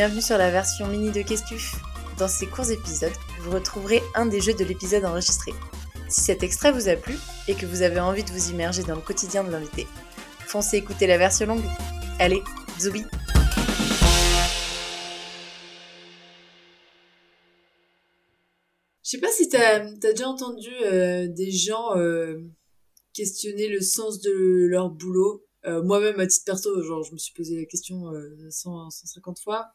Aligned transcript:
bienvenue 0.00 0.22
sur 0.22 0.38
la 0.38 0.50
version 0.50 0.86
mini 0.86 1.10
de 1.10 1.20
Questif. 1.20 1.74
Dans 2.16 2.26
ces 2.26 2.46
courts 2.46 2.70
épisodes, 2.70 3.12
vous 3.40 3.50
retrouverez 3.50 4.00
un 4.14 4.24
des 4.24 4.40
jeux 4.40 4.54
de 4.54 4.64
l'épisode 4.64 5.04
enregistré. 5.04 5.52
Si 6.08 6.22
cet 6.22 6.42
extrait 6.42 6.72
vous 6.72 6.88
a 6.88 6.96
plu 6.96 7.16
et 7.48 7.54
que 7.54 7.66
vous 7.66 7.82
avez 7.82 8.00
envie 8.00 8.24
de 8.24 8.30
vous 8.30 8.48
immerger 8.48 8.82
dans 8.82 8.94
le 8.94 9.02
quotidien 9.02 9.44
de 9.44 9.50
l'invité, 9.50 9.86
foncez 10.46 10.78
écouter 10.78 11.06
la 11.06 11.18
version 11.18 11.44
longue. 11.44 11.64
Allez, 12.18 12.40
zoubi 12.80 13.04
Je 19.02 19.10
sais 19.10 19.20
pas 19.20 19.30
si 19.30 19.50
t'as 19.50 19.80
as 19.80 20.12
déjà 20.12 20.28
entendu 20.28 20.70
euh, 20.82 21.28
des 21.28 21.50
gens 21.50 21.94
euh, 21.98 22.38
questionner 23.12 23.68
le 23.68 23.82
sens 23.82 24.22
de 24.22 24.66
leur 24.66 24.88
boulot. 24.88 25.44
Euh, 25.66 25.82
moi-même, 25.82 26.18
à 26.20 26.26
titre 26.26 26.44
perso, 26.44 26.82
genre, 26.82 27.02
je 27.02 27.12
me 27.12 27.18
suis 27.18 27.34
posé 27.34 27.58
la 27.58 27.64
question 27.66 28.04
100, 28.48 28.90
150 28.90 29.40
fois. 29.40 29.68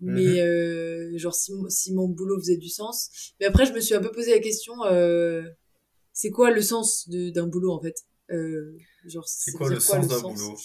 Mais 0.00 0.42
mhm. 0.42 1.18
genre, 1.18 1.34
si, 1.34 1.52
si, 1.68 1.94
mon 1.94 2.08
boulot 2.08 2.38
faisait 2.38 2.56
du 2.56 2.68
sens. 2.68 3.34
Mais 3.38 3.46
après, 3.46 3.66
je 3.66 3.72
me 3.72 3.80
suis 3.80 3.94
un 3.94 4.00
peu 4.00 4.10
posé 4.10 4.32
la 4.32 4.40
question, 4.40 4.74
c'est 6.12 6.30
quoi 6.30 6.50
le 6.50 6.62
sens 6.62 7.08
d'un 7.08 7.46
boulot, 7.46 7.72
en 7.72 7.80
fait? 7.80 8.04
Genre, 9.06 9.28
C'est 9.28 9.52
quoi, 9.52 9.68
le 9.68 9.80
sens 9.80 10.08
d'un 10.08 10.20
boulot? 10.20 10.56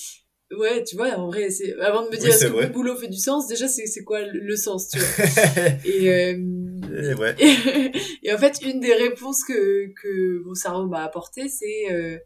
Ouais, 0.52 0.84
tu 0.84 0.96
vois, 0.96 1.10
en 1.18 1.28
vrai, 1.28 1.50
c'est 1.50 1.74
avant 1.80 2.06
de 2.06 2.12
me 2.12 2.18
dire 2.18 2.30
est-ce 2.30 2.46
que 2.46 2.52
mon 2.52 2.70
boulot 2.70 2.96
fait 2.96 3.08
du 3.08 3.18
sens, 3.18 3.48
déjà 3.48 3.68
c'est 3.68 4.04
quoi 4.04 4.22
le, 4.22 4.56
sens, 4.56 4.90
tu 4.90 5.00
vois? 5.00 5.08
et, 5.86 6.10
euh, 6.10 7.16
ouais. 7.16 7.36
et, 8.24 8.32
en 8.32 8.38
fait, 8.38 8.62
une 8.62 8.80
des 8.80 8.94
réponses 8.94 9.44
que 9.44 9.88
que 9.88 10.44
mon 10.46 10.54
cerveau 10.54 10.86
m'a 10.86 11.04
apporté, 11.04 11.50
c'est 11.50 11.92
euh, 11.92 12.18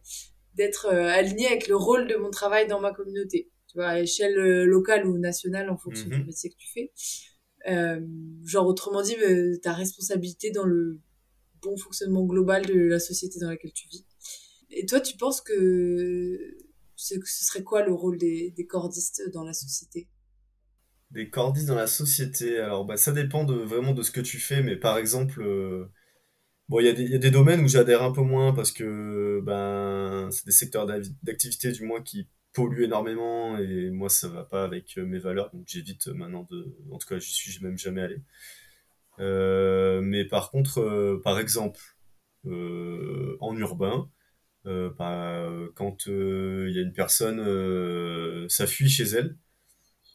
d'être 0.55 0.87
euh, 0.87 1.07
aligné 1.07 1.47
avec 1.47 1.67
le 1.67 1.75
rôle 1.75 2.07
de 2.07 2.15
mon 2.15 2.29
travail 2.29 2.67
dans 2.67 2.79
ma 2.79 2.93
communauté. 2.93 3.51
Tu 3.67 3.77
vois, 3.77 3.89
à 3.89 3.99
échelle 3.99 4.37
euh, 4.37 4.65
locale 4.65 5.05
ou 5.05 5.17
nationale 5.17 5.69
en 5.69 5.77
fonction 5.77 6.09
du 6.09 6.17
mhm. 6.17 6.25
métier 6.25 6.49
que 6.49 6.57
tu 6.57 6.71
fais. 6.71 6.91
Euh, 7.67 7.99
genre 8.45 8.67
autrement 8.67 9.01
dit, 9.01 9.15
ta 9.61 9.73
responsabilité 9.73 10.51
dans 10.51 10.65
le 10.65 10.99
bon 11.61 11.77
fonctionnement 11.77 12.25
global 12.25 12.65
de 12.65 12.73
la 12.73 12.99
société 12.99 13.39
dans 13.39 13.49
laquelle 13.49 13.73
tu 13.73 13.87
vis. 13.89 14.05
Et 14.71 14.85
toi, 14.85 14.99
tu 15.01 15.17
penses 15.17 15.41
que 15.41 16.57
ce 16.95 17.19
serait 17.25 17.63
quoi 17.63 17.85
le 17.85 17.93
rôle 17.93 18.17
des, 18.17 18.53
cordistes 18.67 19.29
dans 19.33 19.43
la 19.43 19.53
société? 19.53 20.07
Des 21.11 21.29
cordistes 21.29 21.67
dans 21.67 21.75
la 21.75 21.87
société, 21.87 22.59
alors 22.59 22.85
bah, 22.85 22.97
ça 22.97 23.11
dépend 23.11 23.43
de, 23.43 23.55
vraiment 23.55 23.93
de 23.93 24.03
ce 24.03 24.11
que 24.11 24.21
tu 24.21 24.37
fais, 24.37 24.61
mais 24.61 24.75
par 24.75 24.97
exemple, 24.97 25.41
euh, 25.41 25.91
bon, 26.69 26.79
il 26.79 26.85
y, 26.85 27.15
a 27.15 27.17
des 27.17 27.31
domaines 27.31 27.61
où 27.61 27.67
j'adhère 27.67 28.03
un 28.03 28.11
peu 28.11 28.21
moins 28.21 28.53
parce 28.53 28.71
que 28.71 29.41
ben, 29.43 30.29
c'est 30.31 30.45
des 30.45 30.51
secteurs 30.51 30.87
d'activité 31.23 31.71
du 31.71 31.83
moins 31.83 32.01
qui 32.01 32.29
polluent 32.53 32.85
énormément 32.85 33.57
et 33.57 33.89
moi 33.91 34.09
ça 34.09 34.27
va 34.27 34.43
pas 34.43 34.63
avec 34.63 34.97
euh, 34.97 35.05
mes 35.05 35.19
valeurs, 35.19 35.51
donc 35.53 35.63
j'évite 35.67 36.07
maintenant 36.07 36.47
de. 36.49 36.75
En 36.91 36.97
tout 36.97 37.07
cas, 37.07 37.19
j'y 37.19 37.33
suis 37.33 37.63
même 37.63 37.77
jamais 37.77 38.01
allé. 38.01 38.21
Euh, 39.19 40.01
mais 40.01 40.25
par 40.25 40.51
contre, 40.51 41.19
par 41.23 41.39
exemple, 41.39 41.81
en 42.45 43.57
urbain, 43.57 44.09
euh, 44.65 44.89
bah, 44.97 45.49
quand 45.75 46.07
euh, 46.07 46.67
il 46.69 46.75
y 46.75 46.79
a 46.79 46.81
une 46.81 46.93
personne, 46.93 47.39
euh, 47.39 48.45
ça 48.49 48.67
fuit 48.67 48.89
chez 48.89 49.03
elle, 49.03 49.37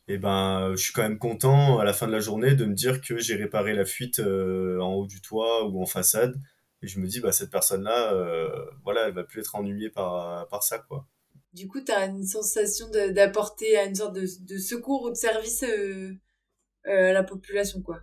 et 0.08 0.18
ben 0.18 0.72
je 0.72 0.82
suis 0.82 0.92
quand 0.92 1.02
même 1.02 1.18
content 1.18 1.78
à 1.78 1.84
la 1.84 1.92
fin 1.92 2.06
de 2.06 2.12
la 2.12 2.20
journée 2.20 2.54
de 2.54 2.64
me 2.64 2.74
dire 2.74 3.00
que 3.00 3.18
j'ai 3.18 3.36
réparé 3.36 3.72
la 3.74 3.84
fuite 3.84 4.20
en 4.20 4.92
haut 4.92 5.06
du 5.06 5.20
toit 5.20 5.66
ou 5.66 5.80
en 5.82 5.86
façade 5.86 6.34
et 6.82 6.86
je 6.86 7.00
me 7.00 7.06
dis 7.06 7.20
bah 7.20 7.32
cette 7.32 7.50
personne 7.50 7.84
là 7.84 8.12
voilà 8.82 9.08
elle 9.08 9.14
va 9.14 9.24
plus 9.24 9.40
être 9.40 9.54
ennuyée 9.54 9.90
par 9.90 10.46
par 10.48 10.62
ça 10.62 10.78
quoi 10.78 11.06
du 11.54 11.68
coup 11.68 11.80
tu 11.80 11.90
as 11.90 12.04
une 12.06 12.26
sensation 12.26 12.90
d'apporter 12.90 13.78
une 13.78 13.94
sorte 13.94 14.14
de, 14.14 14.26
de, 14.46 14.58
secours 14.58 15.04
ou 15.04 15.10
de 15.10 15.14
service 15.14 15.64
à 16.84 17.12
la 17.12 17.22
population 17.22 17.80
quoi 17.80 18.02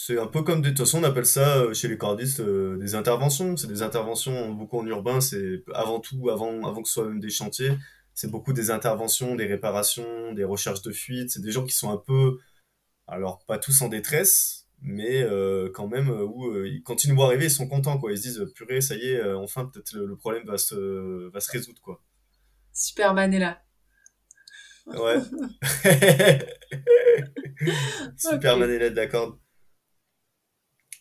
c'est 0.00 0.16
un 0.16 0.28
peu 0.28 0.42
comme, 0.42 0.62
de 0.62 0.68
toute 0.68 0.78
façon, 0.78 1.00
on 1.00 1.04
appelle 1.04 1.26
ça 1.26 1.58
euh, 1.58 1.74
chez 1.74 1.88
les 1.88 1.98
cordistes 1.98 2.38
euh, 2.38 2.76
des 2.78 2.94
interventions. 2.94 3.56
C'est 3.56 3.66
des 3.66 3.82
interventions 3.82 4.52
beaucoup 4.52 4.78
en 4.78 4.86
urbain. 4.86 5.20
C'est 5.20 5.64
avant 5.74 5.98
tout, 5.98 6.30
avant, 6.30 6.62
avant 6.64 6.82
que 6.82 6.88
ce 6.88 6.94
soit 6.94 7.08
même 7.08 7.18
des 7.18 7.30
chantiers, 7.30 7.72
c'est 8.18 8.28
beaucoup 8.28 8.52
des 8.52 8.72
interventions, 8.72 9.36
des 9.36 9.46
réparations, 9.46 10.32
des 10.32 10.42
recherches 10.42 10.82
de 10.82 10.90
fuite. 10.90 11.30
C'est 11.30 11.40
des 11.40 11.52
gens 11.52 11.64
qui 11.64 11.72
sont 11.72 11.92
un 11.92 11.98
peu, 11.98 12.40
alors 13.06 13.44
pas 13.46 13.58
tous 13.58 13.80
en 13.80 13.88
détresse, 13.88 14.66
mais 14.82 15.22
euh, 15.22 15.70
quand 15.72 15.86
même, 15.86 16.10
où 16.10 16.52
quand 16.84 17.04
ils 17.04 17.10
nous 17.10 17.14
voient 17.14 17.26
arriver, 17.26 17.44
ils 17.44 17.50
sont 17.52 17.68
contents. 17.68 17.96
Quoi. 17.96 18.10
Ils 18.10 18.18
se 18.18 18.22
disent, 18.22 18.52
purée, 18.56 18.80
ça 18.80 18.96
y 18.96 19.10
est, 19.10 19.22
enfin, 19.34 19.66
peut-être 19.66 19.92
le, 19.92 20.16
problème 20.16 20.44
va 20.46 20.58
se, 20.58 21.30
va 21.30 21.38
se 21.38 21.48
résoudre. 21.52 21.80
Quoi. 21.80 22.02
Superman 22.72 23.32
est 23.32 23.38
là. 23.38 23.62
Ouais. 24.88 25.20
Superman 28.16 28.68
est 28.68 28.78
là, 28.80 28.90
d'accord. 28.90 29.38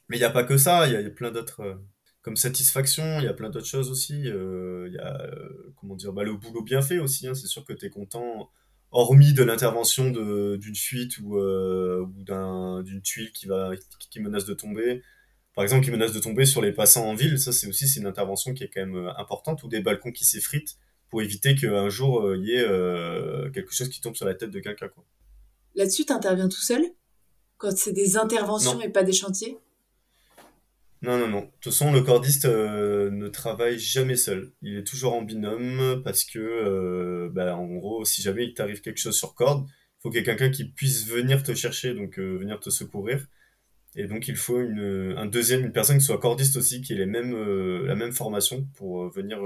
Mais 0.07 0.17
il 0.17 0.19
n'y 0.19 0.25
a 0.25 0.29
pas 0.29 0.43
que 0.43 0.57
ça, 0.57 0.85
il 0.85 0.93
y, 0.93 0.95
a 0.97 1.09
plein 1.09 1.31
d'autres. 1.31 1.81
Euh, 2.27 2.29
comme 2.29 2.35
satisfaction, 2.35 3.19
il 3.19 3.23
y 3.23 3.27
a 3.27 3.33
plein 3.33 3.49
d'autres 3.49 3.67
choses 3.67 3.89
aussi. 3.89 4.27
Euh, 4.27 4.87
il 4.87 4.93
y 4.93 4.97
a, 4.97 5.21
euh, 5.21 5.73
comment 5.79 5.95
dire, 5.95 6.13
bah, 6.13 6.23
le 6.23 6.33
boulot 6.33 6.61
bien 6.61 6.81
fait 6.81 6.99
aussi. 6.99 7.27
Hein, 7.27 7.33
c'est 7.33 7.47
sûr 7.47 7.65
que 7.65 7.73
tu 7.73 7.85
es 7.85 7.89
content, 7.89 8.49
hormis 8.91 9.33
de 9.33 9.43
l'intervention 9.43 10.09
d'une 10.09 10.75
fuite 10.75 11.17
ou, 11.19 11.37
ou 11.37 12.23
d'une 12.83 13.01
tuile 13.01 13.31
qui, 13.31 13.47
va, 13.47 13.71
qui, 14.09 14.19
menace 14.19 14.45
de 14.45 14.53
tomber. 14.53 15.01
Par 15.55 15.63
exemple, 15.63 15.85
qui 15.85 15.91
menace 15.91 16.13
de 16.13 16.19
tomber 16.19 16.45
sur 16.45 16.61
les 16.61 16.71
passants 16.71 17.05
en 17.05 17.15
ville. 17.15 17.39
Ça, 17.39 17.51
c'est 17.51 17.67
aussi 17.67 17.87
c'est 17.87 17.99
une 17.99 18.05
intervention 18.05 18.53
qui 18.53 18.63
est 18.63 18.69
quand 18.69 18.85
même 18.85 19.11
importante. 19.17 19.63
Ou 19.63 19.67
des 19.67 19.81
balcons 19.81 20.11
qui 20.11 20.25
s'effritent 20.25 20.77
pour 21.09 21.21
éviter 21.21 21.55
qu'un 21.55 21.89
jour, 21.89 22.35
il 22.35 22.43
y 22.43 22.53
ait 22.53 23.51
quelque 23.51 23.73
chose 23.73 23.89
qui 23.89 24.01
tombe 24.01 24.15
sur 24.15 24.25
la 24.25 24.35
tête 24.35 24.51
de 24.51 24.59
quelqu'un. 24.59 24.89
Là-dessus, 25.75 26.05
tu 26.05 26.13
interviens 26.13 26.49
tout 26.49 26.61
seul? 26.61 26.83
Quand 27.57 27.75
c'est 27.75 27.93
des 27.93 28.17
interventions 28.17 28.79
et 28.81 28.89
pas 28.89 29.03
des 29.03 29.13
chantiers? 29.13 29.57
Non, 31.03 31.19
non, 31.19 31.27
non. 31.27 31.41
De 31.41 31.47
toute 31.61 31.73
façon, 31.73 31.93
le 31.93 32.01
cordiste 32.01 32.45
euh, 32.45 33.11
ne 33.11 33.27
travaille 33.27 33.77
jamais 33.77 34.15
seul. 34.15 34.51
Il 34.63 34.77
est 34.77 34.83
toujours 34.83 35.13
en 35.13 35.21
binôme 35.21 36.01
parce 36.03 36.23
que, 36.23 36.39
euh, 36.39 37.29
bah, 37.31 37.55
en 37.55 37.67
gros, 37.67 38.03
si 38.03 38.21
jamais 38.23 38.45
il 38.45 38.53
t'arrive 38.55 38.81
quelque 38.81 38.97
chose 38.97 39.15
sur 39.15 39.35
corde, 39.35 39.67
il 39.67 40.01
faut 40.01 40.09
qu'il 40.09 40.19
y 40.19 40.21
ait 40.21 40.25
quelqu'un 40.25 40.49
qui 40.49 40.65
puisse 40.65 41.07
venir 41.07 41.43
te 41.43 41.53
chercher, 41.53 41.93
donc 41.93 42.17
euh, 42.17 42.37
venir 42.37 42.59
te 42.59 42.71
secourir. 42.71 43.27
Et 43.95 44.05
donc, 44.07 44.27
il 44.27 44.35
faut 44.35 44.59
une, 44.59 45.13
un 45.17 45.27
deuxième, 45.27 45.65
une 45.65 45.71
personne 45.71 45.99
qui 45.99 46.05
soit 46.05 46.19
cordiste 46.19 46.57
aussi, 46.57 46.81
qui 46.81 46.93
ait 46.93 46.97
les 46.97 47.05
mêmes, 47.05 47.35
la 47.85 47.95
même 47.95 48.11
formation 48.11 48.67
pour 48.75 49.09
venir 49.09 49.39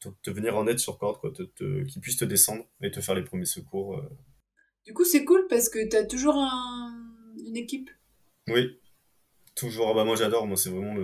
te, 0.00 0.30
venir 0.30 0.56
en 0.56 0.66
aide 0.68 0.78
sur 0.78 0.96
corde, 0.98 1.18
quoi, 1.18 1.32
qui 1.32 2.00
puisse 2.00 2.16
te 2.16 2.24
descendre 2.24 2.64
et 2.82 2.92
te 2.92 3.00
faire 3.00 3.16
les 3.16 3.24
premiers 3.24 3.46
secours. 3.46 4.00
Du 4.84 4.92
coup, 4.92 5.04
c'est 5.04 5.24
cool 5.24 5.44
parce 5.48 5.68
que 5.68 5.88
tu 5.88 5.96
as 5.96 6.04
toujours 6.04 6.36
une 6.36 7.56
équipe. 7.56 7.90
Oui, 8.46 8.78
Toujours, 9.58 9.92
bah 9.92 10.04
moi 10.04 10.14
j'adore, 10.14 10.46
moi 10.46 10.56
c'est 10.56 10.70
vraiment 10.70 10.94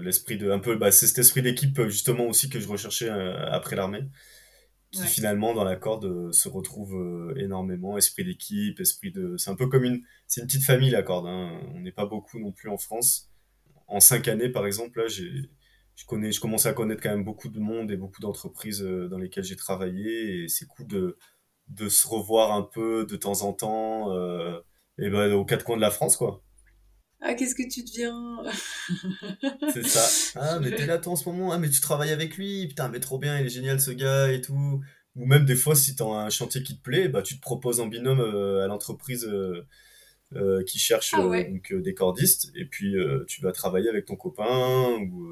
l'esprit 0.00 0.38
de, 0.38 0.48
un 0.52 0.60
peu, 0.60 0.76
bah 0.76 0.92
c'est 0.92 1.08
cet 1.08 1.18
esprit 1.18 1.42
d'équipe 1.42 1.82
justement 1.88 2.26
aussi 2.28 2.48
que 2.48 2.60
je 2.60 2.68
recherchais 2.68 3.10
euh, 3.10 3.34
après 3.50 3.74
l'armée, 3.74 4.04
qui 4.92 5.02
finalement 5.02 5.52
dans 5.52 5.64
la 5.64 5.74
corde 5.74 6.04
euh, 6.04 6.30
se 6.30 6.48
retrouve 6.48 6.94
euh, 6.94 7.34
énormément, 7.36 7.98
esprit 7.98 8.24
d'équipe, 8.24 8.78
esprit 8.78 9.10
de, 9.10 9.36
c'est 9.36 9.50
un 9.50 9.56
peu 9.56 9.66
comme 9.66 9.82
une, 9.82 10.04
c'est 10.28 10.42
une 10.42 10.46
petite 10.46 10.62
famille 10.62 10.90
la 10.90 11.02
corde, 11.02 11.26
hein. 11.26 11.60
on 11.74 11.80
n'est 11.80 11.90
pas 11.90 12.06
beaucoup 12.06 12.38
non 12.38 12.52
plus 12.52 12.68
en 12.68 12.78
France. 12.78 13.32
En 13.88 13.98
cinq 13.98 14.28
années 14.28 14.48
par 14.48 14.64
exemple, 14.64 15.00
là 15.00 15.08
j'ai, 15.08 15.32
je 15.96 16.04
connais, 16.06 16.30
je 16.30 16.38
commençais 16.38 16.68
à 16.68 16.72
connaître 16.72 17.02
quand 17.02 17.10
même 17.10 17.24
beaucoup 17.24 17.48
de 17.48 17.58
monde 17.58 17.90
et 17.90 17.96
beaucoup 17.96 18.20
d'entreprises 18.20 18.80
dans 18.80 19.18
lesquelles 19.18 19.42
j'ai 19.42 19.56
travaillé 19.56 20.44
et 20.44 20.48
c'est 20.48 20.66
cool 20.66 20.86
de, 20.86 21.18
de 21.66 21.88
se 21.88 22.06
revoir 22.06 22.52
un 22.52 22.62
peu 22.62 23.06
de 23.06 23.16
temps 23.16 23.42
en 23.42 23.52
temps, 23.52 24.14
et 24.98 25.10
ben 25.10 25.32
aux 25.32 25.44
quatre 25.44 25.64
coins 25.64 25.76
de 25.76 25.80
la 25.82 25.90
France 25.90 26.16
quoi. 26.16 26.44
Ah, 27.26 27.32
qu'est-ce 27.32 27.54
que 27.54 27.66
tu 27.66 27.82
deviens 27.82 28.42
C'est 29.72 29.86
ça. 29.86 30.38
Ah, 30.38 30.60
mais 30.60 30.70
t'es 30.72 30.84
là 30.84 30.98
toi 30.98 31.14
en 31.14 31.16
ce 31.16 31.26
moment. 31.26 31.52
Ah, 31.52 31.58
mais 31.58 31.70
tu 31.70 31.80
travailles 31.80 32.12
avec 32.12 32.36
lui. 32.36 32.68
Putain, 32.68 32.90
mais 32.90 33.00
trop 33.00 33.18
bien, 33.18 33.40
il 33.40 33.46
est 33.46 33.50
génial 33.50 33.80
ce 33.80 33.92
gars 33.92 34.30
et 34.30 34.42
tout. 34.42 34.82
Ou 35.16 35.24
même 35.24 35.46
des 35.46 35.54
fois, 35.54 35.74
si 35.74 35.96
t'as 35.96 36.04
un 36.04 36.28
chantier 36.28 36.62
qui 36.62 36.76
te 36.76 36.82
plaît, 36.82 37.08
bah, 37.08 37.22
tu 37.22 37.36
te 37.36 37.40
proposes 37.40 37.80
en 37.80 37.86
binôme 37.86 38.20
euh, 38.20 38.62
à 38.62 38.66
l'entreprise 38.66 39.24
euh, 39.24 39.66
euh, 40.34 40.62
qui 40.64 40.78
cherche 40.78 41.14
ah 41.14 41.22
donc, 41.22 41.72
des 41.72 41.94
cordistes. 41.94 42.52
Et 42.54 42.66
puis, 42.66 42.94
tu 43.26 43.40
vas 43.40 43.52
travailler 43.52 43.88
avec 43.88 44.04
ton 44.04 44.16
copain 44.16 44.98
ou 45.00 45.26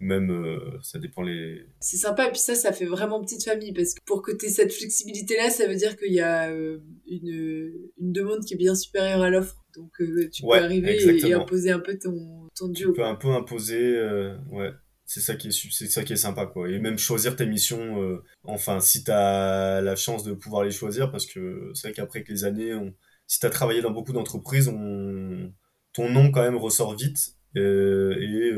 même 0.00 0.58
ça 0.82 0.98
dépend 0.98 1.22
les 1.22 1.62
c'est 1.80 1.98
sympa 1.98 2.26
et 2.26 2.30
puis 2.30 2.40
ça 2.40 2.54
ça 2.54 2.72
fait 2.72 2.86
vraiment 2.86 3.22
petite 3.22 3.44
famille 3.44 3.74
parce 3.74 3.92
que 3.92 4.00
pour 4.06 4.22
que 4.22 4.32
tu 4.32 4.46
aies 4.46 4.48
cette 4.48 4.72
flexibilité 4.72 5.36
là 5.36 5.50
ça 5.50 5.66
veut 5.66 5.76
dire 5.76 5.96
qu'il 5.96 6.12
y 6.12 6.20
a 6.20 6.50
une, 6.50 7.72
une 7.98 8.12
demande 8.12 8.44
qui 8.44 8.54
est 8.54 8.56
bien 8.56 8.74
supérieure 8.74 9.20
à 9.20 9.28
l'offre 9.28 9.60
donc 9.76 10.00
euh, 10.00 10.28
tu 10.30 10.42
peux 10.42 10.52
arriver 10.52 10.98
et, 11.02 11.32
imposer 11.32 11.70
un 11.70 11.78
peu 11.78 11.98
ton, 11.98 12.48
ton 12.56 12.68
duo. 12.68 12.92
Tu 12.92 12.96
peux 12.96 13.04
un 13.04 13.14
peu 13.14 13.28
imposer, 13.28 13.96
euh, 13.96 14.36
ouais. 14.50 14.70
C'est 15.06 15.20
ça 15.20 15.34
qui 15.34 15.48
est 15.48 15.72
c'est 15.72 15.88
ça 15.88 16.04
qui 16.04 16.12
est 16.12 16.16
sympa 16.16 16.46
quoi. 16.46 16.68
Et 16.68 16.78
même 16.78 16.98
choisir 16.98 17.34
tes 17.34 17.46
missions. 17.46 18.00
Euh, 18.00 18.22
enfin, 18.44 18.80
si 18.80 19.02
tu 19.02 19.10
as 19.10 19.80
la 19.80 19.96
chance 19.96 20.22
de 20.22 20.32
pouvoir 20.32 20.62
les 20.62 20.70
choisir, 20.70 21.10
parce 21.10 21.26
que 21.26 21.72
c'est 21.74 21.88
vrai 21.88 21.94
qu'après 21.94 22.22
que 22.22 22.30
les 22.30 22.44
années, 22.44 22.74
on... 22.74 22.94
si 23.26 23.40
tu 23.40 23.46
as 23.46 23.50
travaillé 23.50 23.82
dans 23.82 23.90
beaucoup 23.90 24.12
d'entreprises, 24.12 24.68
on... 24.68 25.52
ton 25.92 26.10
nom 26.10 26.30
quand 26.30 26.42
même 26.42 26.56
ressort 26.56 26.96
vite. 26.96 27.34
Et 27.54 28.52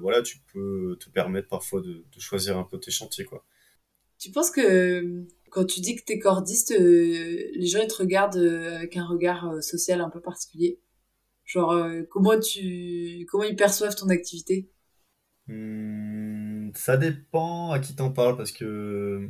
voilà, 0.00 0.22
tu 0.22 0.38
peux 0.52 0.96
te 1.00 1.08
permettre 1.10 1.48
parfois 1.48 1.80
de, 1.80 2.04
de 2.14 2.20
choisir 2.20 2.58
un 2.58 2.64
peu 2.64 2.78
tes 2.78 2.90
chantiers 2.90 3.24
quoi. 3.24 3.44
Tu 4.18 4.30
penses 4.30 4.50
que 4.50 5.24
quand 5.50 5.64
tu 5.64 5.80
dis 5.80 5.96
que 5.96 6.04
t'es 6.04 6.18
cordiste, 6.18 6.74
les 6.78 7.66
gens 7.66 7.80
ils 7.80 7.88
te 7.88 7.96
regardent 7.96 8.38
avec 8.38 8.96
un 8.96 9.06
regard 9.06 9.62
social 9.62 10.00
un 10.00 10.10
peu 10.10 10.20
particulier? 10.20 10.80
Genre, 11.44 11.86
comment 12.10 12.38
tu, 12.38 13.26
comment 13.30 13.44
ils 13.44 13.56
perçoivent 13.56 13.96
ton 13.96 14.08
activité? 14.08 14.70
Hmm, 15.48 16.70
Ça 16.74 16.96
dépend 16.96 17.72
à 17.72 17.80
qui 17.80 17.94
t'en 17.94 18.10
parles 18.12 18.36
parce 18.36 18.52
que 18.52 19.28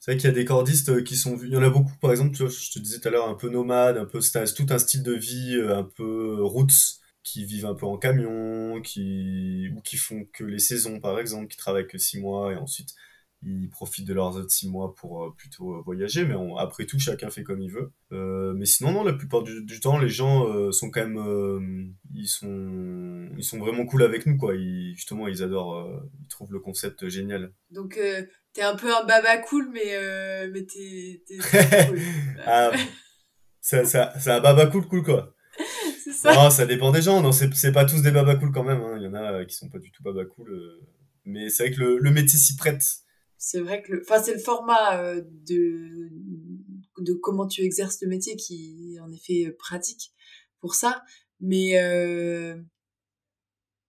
c'est 0.00 0.12
vrai 0.12 0.18
qu'il 0.20 0.28
y 0.28 0.32
a 0.32 0.34
des 0.34 0.44
cordistes 0.44 1.04
qui 1.04 1.16
sont 1.16 1.38
Il 1.42 1.50
y 1.50 1.56
en 1.56 1.62
a 1.62 1.70
beaucoup, 1.70 1.92
par 2.00 2.10
exemple, 2.10 2.34
tu 2.34 2.42
vois, 2.42 2.50
je 2.50 2.70
te 2.72 2.78
disais 2.78 3.00
tout 3.00 3.08
à 3.08 3.10
l'heure, 3.10 3.28
un 3.28 3.34
peu 3.34 3.48
nomade, 3.48 3.96
un 3.96 4.06
peu 4.06 4.20
c'est 4.20 4.44
tout 4.54 4.66
un 4.70 4.78
style 4.78 5.02
de 5.02 5.12
vie, 5.12 5.60
un 5.68 5.84
peu 5.84 6.42
roots 6.42 7.00
qui 7.22 7.44
vivent 7.44 7.66
un 7.66 7.74
peu 7.74 7.86
en 7.86 7.98
camion, 7.98 8.80
qui, 8.80 9.68
ou 9.76 9.80
qui 9.82 9.96
font 9.96 10.24
que 10.32 10.44
les 10.44 10.58
saisons, 10.58 11.00
par 11.00 11.18
exemple, 11.18 11.48
qui 11.48 11.56
travaillent 11.56 11.86
que 11.86 11.98
six 11.98 12.20
mois 12.20 12.52
et 12.52 12.56
ensuite 12.56 12.94
ils 13.42 13.70
profitent 13.70 14.06
de 14.06 14.12
leurs 14.12 14.36
autres 14.36 14.50
six 14.50 14.68
mois 14.68 14.94
pour 14.94 15.24
euh, 15.24 15.34
plutôt 15.36 15.74
euh, 15.74 15.82
voyager, 15.84 16.24
mais 16.26 16.34
après 16.58 16.84
tout, 16.84 16.98
chacun 16.98 17.30
fait 17.30 17.42
comme 17.42 17.60
il 17.60 17.70
veut. 17.70 17.90
Euh, 18.12 18.52
mais 18.54 18.66
sinon, 18.66 18.92
non, 18.92 19.02
la 19.02 19.14
plupart 19.14 19.42
du, 19.42 19.80
temps, 19.80 19.98
les 19.98 20.10
gens 20.10 20.70
sont 20.72 20.90
quand 20.90 21.06
même, 21.06 21.94
ils 22.14 22.28
sont, 22.28 23.30
ils 23.36 23.44
sont 23.44 23.58
vraiment 23.58 23.86
cool 23.86 24.02
avec 24.02 24.26
nous, 24.26 24.36
quoi. 24.36 24.54
Ils, 24.56 24.94
justement, 24.94 25.26
ils 25.26 25.42
adorent, 25.42 26.02
ils 26.20 26.28
trouvent 26.28 26.52
le 26.52 26.60
concept 26.60 27.08
génial. 27.08 27.52
Donc, 27.70 27.98
t'es 28.52 28.62
un 28.62 28.76
peu 28.76 28.94
un 28.94 29.04
baba 29.04 29.38
cool, 29.38 29.70
mais, 29.72 30.48
mais 30.48 30.64
t'es, 30.64 31.22
cool. 31.28 31.98
ah, 32.44 32.72
c'est 33.60 33.96
un 33.96 34.40
baba 34.40 34.66
cool, 34.66 34.86
cool, 34.86 35.02
quoi. 35.02 35.34
ça. 36.12 36.34
Non, 36.34 36.50
ça 36.50 36.66
dépend 36.66 36.90
des 36.90 37.02
gens. 37.02 37.20
Non, 37.20 37.32
c'est 37.32 37.72
pas 37.72 37.84
tous 37.84 38.02
des 38.02 38.10
baba 38.10 38.36
cool 38.36 38.52
quand 38.52 38.64
même. 38.64 38.80
Hein. 38.80 38.96
Il 38.98 39.04
y 39.04 39.06
en 39.06 39.14
a 39.14 39.44
qui 39.44 39.54
sont 39.54 39.68
pas 39.68 39.78
du 39.78 39.90
tout 39.90 40.02
baba 40.02 40.24
cool. 40.24 40.50
Mais 41.24 41.48
c'est 41.50 41.64
vrai 41.68 41.76
que 41.76 41.80
le, 41.80 41.98
le 41.98 42.10
métier 42.10 42.38
s'y 42.38 42.56
prête 42.56 42.82
c'est 43.42 43.60
vrai 43.60 43.82
que 43.82 43.92
le, 43.92 44.02
enfin, 44.02 44.22
c'est 44.22 44.34
le 44.34 44.38
format 44.38 45.00
euh, 45.00 45.22
de, 45.48 46.10
de 46.98 47.14
comment 47.14 47.46
tu 47.46 47.62
exerces 47.62 48.02
le 48.02 48.08
métier 48.08 48.36
qui 48.36 48.94
est 48.94 49.00
en 49.00 49.10
effet 49.10 49.46
euh, 49.46 49.56
pratique 49.58 50.12
pour 50.60 50.74
ça. 50.74 51.02
Mais 51.40 51.80
euh, 51.80 52.54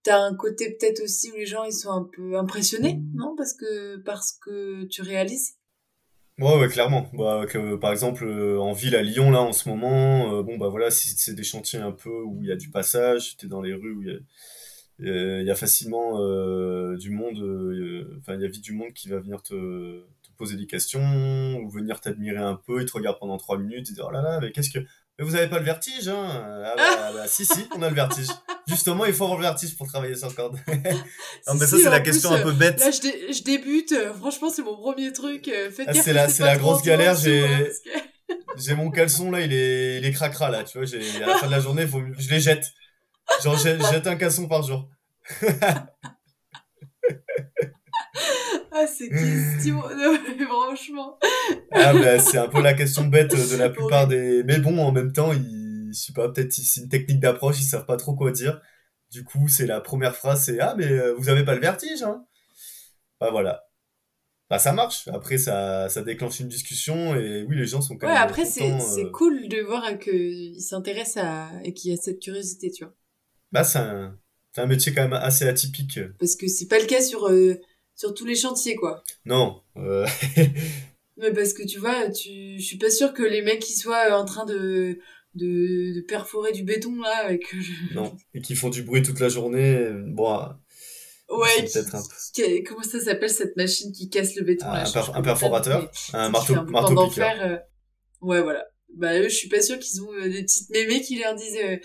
t'as 0.04 0.22
un 0.22 0.36
côté 0.36 0.72
peut-être 0.72 1.04
aussi 1.04 1.32
où 1.32 1.36
les 1.36 1.46
gens 1.46 1.66
ils 1.66 1.74
sont 1.74 1.92
un 1.92 2.10
peu 2.16 2.38
impressionnés, 2.38 3.02
non? 3.14 3.36
Parce 3.36 3.54
que 3.54 3.98
parce 3.98 4.32
que 4.42 4.86
tu 4.86 5.02
réalises. 5.02 5.58
Ouais, 6.40 6.58
ouais, 6.60 6.68
clairement. 6.70 7.08
Bah, 7.14 7.46
que, 7.48 7.76
par 7.76 7.92
exemple, 7.92 8.26
en 8.60 8.74
ville 8.74 8.96
à 8.96 9.04
Lyon, 9.04 9.30
là, 9.32 9.42
en 9.42 9.54
ce 9.54 9.70
moment, 9.70 10.42
bon, 10.42 10.58
bah 10.58 10.70
voilà, 10.70 10.90
si 10.90 11.10
c'est 11.10 11.36
des 11.36 11.44
chantiers 11.44 11.80
un 11.80 11.92
peu 11.92 12.10
où 12.10 12.40
il 12.42 12.48
y 12.48 12.52
a 12.52 12.56
du 12.56 12.70
passage, 12.70 13.38
t'es 13.38 13.48
dans 13.48 13.62
les 13.62 13.74
rues 13.74 13.94
où 13.94 14.02
il 14.02 14.08
y 14.08 14.12
a 14.12 14.18
il 15.00 15.46
y 15.48 15.52
a 15.52 15.56
facilement 15.56 16.20
euh, 16.22 16.96
du 16.98 17.10
monde, 17.12 17.40
euh, 17.40 18.18
enfin, 18.20 18.36
il 18.36 18.42
y 18.42 18.46
a 18.46 18.48
vite 18.48 18.64
du 18.64 18.74
monde 18.74 18.94
qui 18.94 19.10
va 19.10 19.20
venir 19.20 19.42
te, 19.44 20.04
poser 20.42 20.58
des 20.58 20.66
questions 20.66 21.60
ou 21.60 21.70
venir 21.70 22.02
t'admirer 22.02 22.40
un 22.40 22.56
peu. 22.56 22.82
Il 22.82 22.86
te 22.86 22.94
regarde 22.94 23.20
pendant 23.20 23.38
trois 23.38 23.60
minutes 23.60 23.90
et 23.92 23.94
dire 23.94 24.06
Oh 24.08 24.12
là 24.12 24.22
là, 24.24 24.40
mais 24.42 24.52
qu'est-ce 24.52 24.72
que. 24.72 24.80
Mais 25.20 25.26
vous 25.26 25.36
avez 25.36 25.48
pas 25.48 25.60
le 25.60 25.66
vertige, 25.66 26.08
hein? 26.08 26.26
Ah 26.66 26.74
bah, 26.76 26.84
ah 26.98 27.12
bah, 27.16 27.28
si, 27.28 27.46
si, 27.46 27.68
on 27.76 27.82
a 27.84 27.90
le 27.90 27.96
vertige. 27.96 28.30
Justement, 28.68 29.06
il 29.06 29.14
faut 29.14 29.26
avoir 29.26 29.40
le 29.40 29.46
vertige 29.46 29.78
pour 29.78 29.88
travailler 29.88 30.16
sur 30.16 30.34
corde. 30.34 30.58
non, 30.68 31.54
mais 31.54 31.68
ça, 31.68 31.78
c'est 31.78 31.90
la 31.90 32.00
question 32.00 32.32
un 32.32 32.42
peu 32.42 32.54
bête. 32.54 32.80
Là, 32.80 32.90
je, 32.90 33.34
je 33.34 33.44
débute. 33.44 33.94
Franchement, 34.18 34.50
c'est 34.50 34.64
mon 34.64 34.76
premier 34.76 35.14
truc. 35.14 35.46
Faites 35.46 35.88
ah, 35.88 35.94
c'est 35.94 36.14
la, 36.14 36.28
c'est 36.28 36.44
la 36.44 36.58
grosse 36.58 36.82
galère. 36.82 37.16
J'ai. 37.16 37.46
J'ai 38.58 38.76
mon 38.76 38.92
caleçon 38.92 39.32
là, 39.32 39.42
il 39.42 39.54
est, 39.54 39.98
il 39.98 40.06
est 40.06 40.12
cracra 40.12 40.50
là, 40.50 40.64
tu 40.64 40.78
vois. 40.78 40.88
À 40.88 41.28
la 41.28 41.36
fin 41.36 41.48
de 41.48 41.52
la 41.52 41.60
journée, 41.60 41.88
faut, 41.88 42.02
je 42.18 42.30
les 42.30 42.40
jette. 42.40 42.66
Genre, 43.44 43.58
jette 43.58 44.08
un 44.08 44.16
casson 44.16 44.48
par 44.48 44.64
jour. 44.64 44.90
ah, 48.72 48.86
c'est 48.88 49.10
question, 49.10 49.82
franchement. 50.48 51.18
Ah, 51.72 51.94
bah, 51.94 52.20
c'est 52.20 52.38
un 52.38 52.48
peu 52.48 52.62
la 52.62 52.74
question 52.74 53.06
bête 53.06 53.32
de 53.32 53.58
la 53.58 53.70
plupart 53.72 54.08
des. 54.08 54.44
Mais 54.44 54.60
bon, 54.60 54.80
en 54.80 54.92
même 54.92 55.12
temps, 55.14 55.34
ils, 55.34 55.90
je 55.94 56.00
sais 56.00 56.14
pas, 56.14 56.30
peut-être 56.30 56.52
c'est 56.52 56.82
une 56.82 56.90
technique 56.90 57.20
d'approche, 57.20 57.60
ils 57.60 57.66
savent 57.66 57.86
pas 57.86 57.98
trop 57.98 58.16
quoi 58.16 58.32
dire. 58.32 58.62
Du 59.12 59.24
coup, 59.24 59.48
c'est 59.48 59.66
la 59.66 59.82
première 59.82 60.16
phrase, 60.16 60.46
c'est 60.46 60.60
Ah, 60.60 60.76
mais 60.78 60.88
euh, 60.88 61.14
vous 61.18 61.30
avez 61.30 61.44
pas 61.44 61.56
le 61.56 61.62
vertige, 61.62 62.02
hein 62.04 62.26
Bah 63.20 63.30
voilà. 63.32 63.66
Bah 64.50 64.60
ça 64.60 64.74
marche. 64.74 65.08
Après, 65.08 65.38
ça, 65.38 65.88
ça 65.88 66.02
déclenche 66.02 66.42
une 66.42 66.50
discussion 66.50 67.16
et 67.16 67.44
oui, 67.44 67.56
les 67.56 67.66
gens 67.66 67.82
sont 67.82 67.98
quand 67.98 68.08
ouais, 68.08 68.14
même. 68.14 68.22
après, 68.22 68.44
c'est 68.44 68.80
c'est 68.80 69.06
euh. 69.06 69.10
cool 69.12 69.48
de 69.48 69.62
voir 69.62 69.98
qu'ils 69.98 70.62
s'intéressent 70.62 71.24
à. 71.24 71.50
et 71.64 71.74
qu'il 71.74 71.92
y 71.92 71.94
a 71.94 71.98
cette 71.98 72.20
curiosité, 72.20 72.70
tu 72.70 72.84
vois. 72.84 72.94
Bah, 73.54 73.64
c'est 73.64 73.80
un, 73.80 74.18
un, 74.58 74.66
métier 74.66 74.94
quand 74.94 75.04
même 75.04 75.14
assez 75.14 75.48
atypique. 75.48 76.00
Parce 76.20 76.36
que 76.36 76.48
c'est 76.48 76.68
pas 76.68 76.80
le 76.80 76.86
cas 76.86 77.02
sur, 77.02 77.30
euh, 77.30 77.56
sur 78.02 78.16
tous 78.16 78.26
les 78.26 78.36
chantiers, 78.36 78.76
quoi. 78.76 79.04
Non. 79.26 79.62
Euh... 79.78 80.08
Mais 81.18 81.32
parce 81.32 81.54
que 81.54 81.62
tu 81.64 81.78
vois, 81.78 82.10
tu... 82.10 82.58
je 82.58 82.66
suis 82.66 82.80
pas 82.80 82.90
sûr 82.90 83.14
que 83.14 83.22
les 83.22 83.44
mecs 83.44 83.60
qui 83.60 83.76
soient 83.76 84.20
en 84.20 84.26
train 84.26 84.44
de, 84.44 84.98
de, 85.36 85.94
de 85.94 86.02
perforer 86.08 86.52
du 86.52 86.64
béton, 86.64 87.00
là, 87.00 87.26
avec. 87.26 87.44
Non. 87.94 88.18
Et 88.34 88.42
qui 88.42 88.56
font 88.56 88.70
du 88.70 88.82
bruit 88.82 89.04
toute 89.04 89.20
la 89.20 89.30
journée. 89.30 89.88
Bon. 90.08 90.30
Ah, 90.30 90.60
ouais, 91.30 91.68
un... 91.76 92.64
comment 92.68 92.82
ça 92.82 93.00
s'appelle 93.00 93.30
cette 93.30 93.56
machine 93.56 93.92
qui 93.92 94.10
casse 94.10 94.36
le 94.36 94.44
béton 94.46 94.66
là, 94.66 94.84
un, 94.84 95.14
un 95.14 95.22
perforateur, 95.22 95.92
un 96.14 96.30
marteau, 96.30 96.56
un 96.56 96.64
marteau 96.64 97.08
piqueur. 97.08 97.36
Euh... 97.40 97.58
Ouais, 98.22 98.42
voilà. 98.42 98.66
Bah 98.96 99.18
eux, 99.20 99.30
je 99.30 99.36
suis 99.36 99.48
pas 99.48 99.62
sûr 99.62 99.78
qu'ils 99.78 100.02
ont 100.02 100.12
euh, 100.14 100.28
des 100.28 100.42
petites 100.42 100.72
mémés 100.72 101.02
qui 101.02 101.20
leur 101.20 101.36
disent 101.36 101.60
euh, 101.64 101.78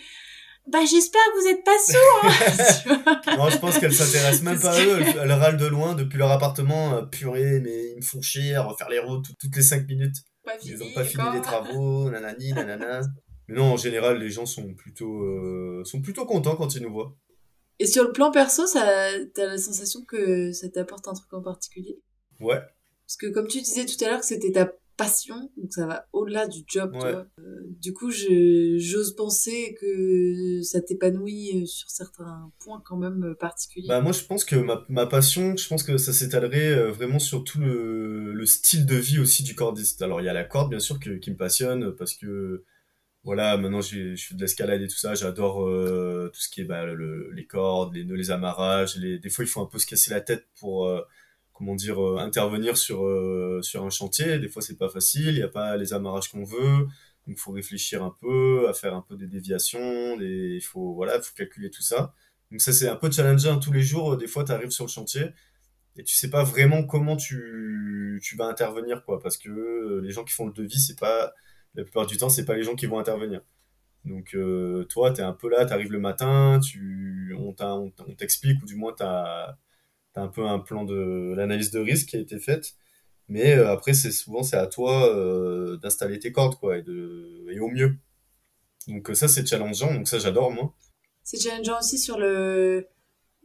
bah 0.67 0.85
j'espère 0.85 1.21
que 1.33 1.41
vous 1.41 1.49
êtes 1.49 1.65
pas 1.65 1.79
sourds. 1.79 2.21
Hein. 2.25 3.37
non, 3.37 3.49
je 3.51 3.59
pense 3.59 3.79
qu'elle 3.79 3.93
s'intéresse 3.93 4.43
même 4.43 4.61
pas 4.61 4.77
à 4.77 4.85
eux. 4.85 5.01
Elle, 5.01 5.33
râle 5.33 5.57
de 5.57 5.67
loin 5.67 5.95
depuis 5.95 6.19
leur 6.19 6.31
appartement. 6.31 6.95
Euh, 6.95 7.03
purée, 7.03 7.61
mais 7.61 7.93
ils 7.93 7.97
me 7.97 8.03
font 8.03 8.21
chier 8.21 8.55
à 8.55 8.63
refaire 8.63 8.89
les 8.89 8.99
routes 8.99 9.27
toutes 9.39 9.55
les 9.55 9.63
5 9.63 9.87
minutes. 9.87 10.17
ils 10.65 10.83
ont 10.83 10.93
pas 10.95 11.05
fini 11.05 11.25
les 11.35 11.41
travaux, 11.41 12.11
nanani, 12.11 12.53
nanana. 12.53 13.01
Mais 13.49 13.57
non, 13.57 13.75
en 13.75 13.77
général, 13.77 14.19
les 14.19 14.29
gens 14.29 14.47
sont 14.47 14.75
plutôt, 14.75 15.23
euh, 15.23 15.83
sont 15.85 16.03
plutôt 16.03 16.27
contents 16.27 16.57
quand 16.57 16.75
ils 16.75 16.83
nous 16.83 16.93
voient. 16.93 17.17
Et 17.79 17.87
sur 17.87 18.03
le 18.03 18.13
plan 18.13 18.31
perso, 18.33 18.67
ça, 18.67 19.11
t'as 19.35 19.47
la 19.47 19.59
sensation 19.59 20.03
que 20.05 20.51
ça 20.53 20.69
t'apporte 20.69 21.07
un 21.07 21.15
truc 21.15 21.33
en 21.33 21.43
particulier? 21.43 22.01
Ouais. 22.41 22.61
Parce 23.07 23.17
que 23.19 23.27
comme 23.29 23.47
tu 23.47 23.61
disais 23.61 23.85
tout 23.85 24.03
à 24.05 24.09
l'heure 24.09 24.21
que 24.21 24.27
c'était 24.27 24.51
ta 24.51 24.73
passion, 24.97 25.51
donc 25.57 25.73
ça 25.73 25.87
va 25.87 26.07
au-delà 26.13 26.47
du 26.47 26.61
job. 26.67 26.97
Euh, 27.05 27.25
du 27.81 27.93
coup, 27.93 28.11
j'ose 28.11 29.15
penser 29.15 29.77
que 29.81 30.63
ça 30.63 30.81
t'épanouit 30.81 31.63
euh, 31.63 31.67
sur 31.67 31.91
certains 31.91 32.51
points 32.59 32.83
quand 32.85 32.97
même 32.97 33.25
euh, 33.25 33.35
particuliers. 33.35 33.89
Bah 33.89 34.01
moi, 34.01 34.13
je 34.13 34.25
pense 34.25 34.45
que 34.45 34.57
ma, 34.57 34.85
ma 34.89 35.07
passion, 35.07 35.57
je 35.57 35.69
pense 35.69 35.83
que 35.83 35.99
ça 35.99 36.13
s'étalerait 36.13 36.91
vraiment 36.91 37.19
sur 37.19 37.45
tout 37.45 37.61
le, 37.61 38.33
le, 38.33 38.47
style 38.47 38.87
de 38.87 38.97
vie 38.97 39.19
aussi 39.19 39.43
du 39.43 39.55
cordiste. 39.55 40.03
Alors 40.03 40.21
il 40.21 40.25
y 40.25 40.29
a 40.29 40.33
la 40.33 40.45
corde 40.45 40.71
bien 40.71 40.79
sûr 40.79 40.99
qui 40.99 41.31
me 41.31 41.37
passionne 41.37 41.93
parce 41.97 42.15
que 42.15 42.65
voilà, 43.25 43.57
maintenant 43.57 43.81
je 43.81 44.15
fais 44.17 44.35
de 44.35 44.41
l'escalade 44.41 44.81
et 44.83 44.89
tout 44.89 44.97
ça, 44.97 45.15
j'adore 45.15 45.57
tout 45.57 46.41
ce 46.41 46.49
qui 46.49 46.61
est 46.61 46.65
bah, 46.65 46.85
les 46.87 47.47
cordes, 47.47 47.95
les 47.95 48.05
nœuds, 48.05 48.15
les 48.15 48.31
amarrages. 48.31 48.97
Les, 48.97 49.19
des 49.19 49.29
fois, 49.29 49.45
il 49.45 49.49
faut 49.49 49.61
un 49.61 49.67
peu 49.67 49.79
se 49.79 49.87
casser 49.87 50.11
la 50.11 50.21
tête 50.21 50.47
pour 50.59 50.89
comment 51.57 51.75
dire 51.75 51.99
euh, 52.03 52.19
intervenir 52.19 52.77
sur 52.77 53.07
euh, 53.07 53.61
sur 53.63 53.85
un 53.85 53.91
chantier. 53.91 54.39
Des 54.39 54.49
fois 54.49 54.63
c'est 54.63 54.77
pas 54.77 54.89
facile 54.89 55.29
il 55.29 55.37
n'y 55.37 55.43
a 55.43 55.49
pas 55.49 55.77
les 55.77 55.93
amarrages 55.93 56.29
qu'on 56.31 56.45
veut. 56.45 56.87
Donc 57.27 57.39
faut 57.39 57.53
réfléchir 57.53 58.05
un 58.05 58.15
peu 58.21 58.69
à 58.69 58.75
faire 58.75 58.95
un 58.95 59.03
peu 59.03 59.17
des 59.17 59.27
déviations 59.27 60.21
il 60.21 60.61
faut 60.61 60.95
voilà 60.95 61.21
faut 61.21 61.35
calculer 61.35 61.71
tout 61.71 61.83
ça. 61.83 62.15
Donc 62.51 62.61
ça 62.61 62.73
c'est 62.73 62.89
un 62.89 62.97
peu 62.97 63.11
challengeant 63.11 63.59
tous 63.59 63.73
les 63.73 63.83
jours. 63.83 64.17
Des 64.17 64.27
fois 64.27 64.45
tu 64.45 64.53
arrives 64.53 64.71
sur 64.71 64.85
le 64.85 64.91
chantier 64.91 65.27
et 65.97 66.05
tu 66.05 66.15
sais 66.15 66.31
pas 66.31 66.45
vraiment 66.45 66.85
comment 66.85 67.17
tu, 67.17 68.21
tu 68.23 68.37
vas 68.37 68.47
intervenir 68.47 69.05
quoi 69.05 69.21
parce 69.21 69.39
que 69.39 70.01
les 70.05 70.11
gens 70.11 70.25
qui 70.25 70.35
font 70.35 70.47
le 70.47 70.53
devis 70.53 70.81
c'est 70.81 70.99
pas 70.99 71.33
la 71.75 71.85
plupart 71.85 72.07
du 72.07 72.19
temps 72.19 72.29
c'est 72.29 72.45
pas 72.45 72.55
les 72.57 72.63
gens 72.65 72.77
qui 72.77 72.87
vont 72.87 72.99
intervenir. 72.99 73.43
Donc 74.05 74.35
euh, 74.35 74.85
toi 74.85 75.13
tu 75.13 75.21
es 75.21 75.25
un 75.25 75.33
peu 75.33 75.49
là 75.51 75.67
tu 75.67 75.73
arrives 75.73 75.93
le 75.93 76.01
matin 76.01 76.61
tu 76.61 77.35
on 77.39 77.55
t'explique 78.17 78.63
ou 78.63 78.67
du 78.67 78.77
moins 78.77 78.95
tu 78.97 79.03
as 79.03 79.59
un 80.17 80.29
peu 80.29 80.47
un 80.47 80.59
plan 80.59 80.85
de 80.85 81.35
l'analyse 81.37 81.71
de 81.71 81.81
risque 81.81 82.09
qui 82.09 82.17
a 82.17 82.21
été 82.21 82.39
faite. 82.39 82.75
Mais 83.29 83.55
euh, 83.55 83.73
après, 83.73 83.93
c'est 83.93 84.13
souvent 84.13 84.43
c'est 84.43 84.57
à 84.57 84.67
toi 84.67 85.13
euh, 85.13 85.77
d'installer 85.79 86.19
tes 86.19 86.33
cordes, 86.33 86.57
quoi, 86.59 86.79
et, 86.79 86.83
de, 86.83 87.47
et 87.51 87.59
au 87.59 87.69
mieux. 87.69 87.97
Donc 88.87 89.11
euh, 89.11 89.15
ça, 89.15 89.27
c'est 89.27 89.47
challengeant, 89.47 89.93
donc 89.93 90.07
ça, 90.07 90.19
j'adore, 90.19 90.53
moi. 90.53 90.73
C'est 91.25 91.41
challengeant 91.41 91.79
aussi 91.79 91.99
sur 91.99 92.19
le 92.19 92.87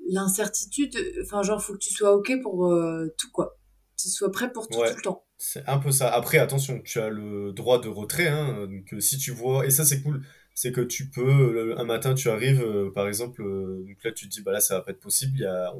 l'incertitude. 0.07 0.95
Enfin, 1.23 1.41
genre, 1.41 1.61
faut 1.61 1.73
que 1.73 1.79
tu 1.79 1.93
sois 1.93 2.13
OK 2.13 2.31
pour 2.41 2.71
tout, 3.17 3.31
quoi. 3.31 3.57
Que 3.97 4.03
tu 4.03 4.09
sois 4.09 4.31
prêt 4.31 4.51
pour 4.51 4.67
tout, 4.67 4.77
tout 4.77 4.95
le 4.95 5.01
temps. 5.01 5.25
C'est 5.37 5.67
un 5.67 5.79
peu 5.79 5.91
ça. 5.91 6.09
Après, 6.09 6.37
attention, 6.37 6.79
tu 6.83 6.99
as 6.99 7.09
le 7.09 7.51
droit 7.53 7.79
de 7.81 7.87
retrait. 7.87 8.27
Hein, 8.27 8.67
donc 8.67 9.01
si 9.01 9.17
tu 9.17 9.31
vois... 9.31 9.65
Et 9.65 9.71
ça, 9.71 9.85
c'est 9.85 10.01
cool. 10.01 10.23
C'est 10.53 10.71
que 10.71 10.81
tu 10.81 11.09
peux... 11.09 11.75
Un 11.77 11.85
matin, 11.85 12.13
tu 12.13 12.29
arrives, 12.29 12.91
par 12.93 13.07
exemple... 13.07 13.43
donc 13.43 14.03
là, 14.03 14.11
tu 14.11 14.27
te 14.27 14.31
dis, 14.31 14.41
bah 14.41 14.51
là, 14.51 14.59
ça 14.59 14.75
va 14.75 14.81
pas 14.81 14.91
être 14.91 14.99
possible. 14.99 15.33
Il 15.35 15.41
y 15.41 15.45
a 15.45 15.73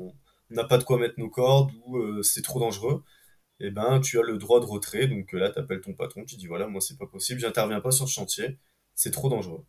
n'a 0.52 0.64
pas 0.64 0.78
de 0.78 0.84
quoi 0.84 0.98
mettre 0.98 1.16
nos 1.18 1.30
cordes 1.30 1.72
ou 1.86 1.98
euh, 1.98 2.22
c'est 2.24 2.42
trop 2.42 2.60
dangereux, 2.60 3.04
et 3.60 3.68
eh 3.68 3.72
ben 3.72 4.00
tu 4.00 4.20
as 4.20 4.24
le 4.24 4.38
droit 4.38 4.60
de 4.60 4.66
retrait. 4.66 5.08
Donc 5.08 5.34
euh, 5.34 5.40
là, 5.40 5.50
tu 5.52 5.60
appelles 5.60 5.82
ton 5.82 5.94
patron, 5.94 6.26
tu 6.26 6.36
dis 6.36 6.48
voilà, 6.48 6.68
moi 6.68 6.82
c'est 6.82 6.98
pas 6.98 7.08
possible, 7.08 7.40
j'interviens 7.40 7.82
pas 7.82 7.92
sur 7.92 8.06
le 8.06 8.10
chantier, 8.10 8.58
c'est 8.96 9.12
trop 9.12 9.30
dangereux. 9.30 9.66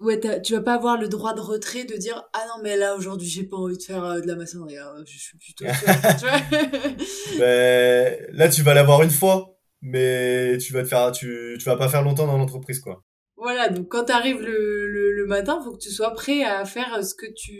Ouais, 0.00 0.20
tu 0.42 0.54
vas 0.54 0.60
pas 0.60 0.74
avoir 0.74 0.98
le 1.00 1.08
droit 1.08 1.34
de 1.34 1.40
retrait 1.40 1.84
de 1.84 1.96
dire 1.96 2.22
ah 2.32 2.44
non 2.48 2.62
mais 2.62 2.76
là 2.76 2.96
aujourd'hui 2.96 3.28
j'ai 3.28 3.44
pas 3.44 3.56
envie 3.56 3.78
de 3.78 3.82
faire 3.82 4.04
euh, 4.04 4.20
de 4.20 4.26
la 4.26 4.36
maçonnerie, 4.36 4.76
hein, 4.76 4.92
je 5.06 5.18
suis 5.18 5.38
plutôt. 5.38 5.64
ben, 7.38 8.26
là 8.32 8.48
tu 8.48 8.62
vas 8.62 8.74
l'avoir 8.74 9.02
une 9.02 9.10
fois, 9.10 9.56
mais 9.82 10.58
tu 10.58 10.72
vas 10.72 10.82
te 10.82 10.88
faire, 10.88 11.12
tu, 11.12 11.56
tu 11.58 11.64
vas 11.64 11.76
pas 11.76 11.88
faire 11.88 12.02
longtemps 12.02 12.26
dans 12.26 12.38
l'entreprise, 12.38 12.80
quoi. 12.80 13.04
Voilà, 13.36 13.68
donc 13.68 13.88
quand 13.88 14.04
tu 14.06 14.12
arrives 14.12 14.40
le, 14.40 14.86
le, 14.88 15.12
le, 15.12 15.26
matin, 15.26 15.60
faut 15.62 15.72
que 15.72 15.82
tu 15.82 15.90
sois 15.90 16.14
prêt 16.14 16.44
à 16.44 16.64
faire 16.64 17.04
ce 17.04 17.14
que 17.14 17.26
tu 17.26 17.52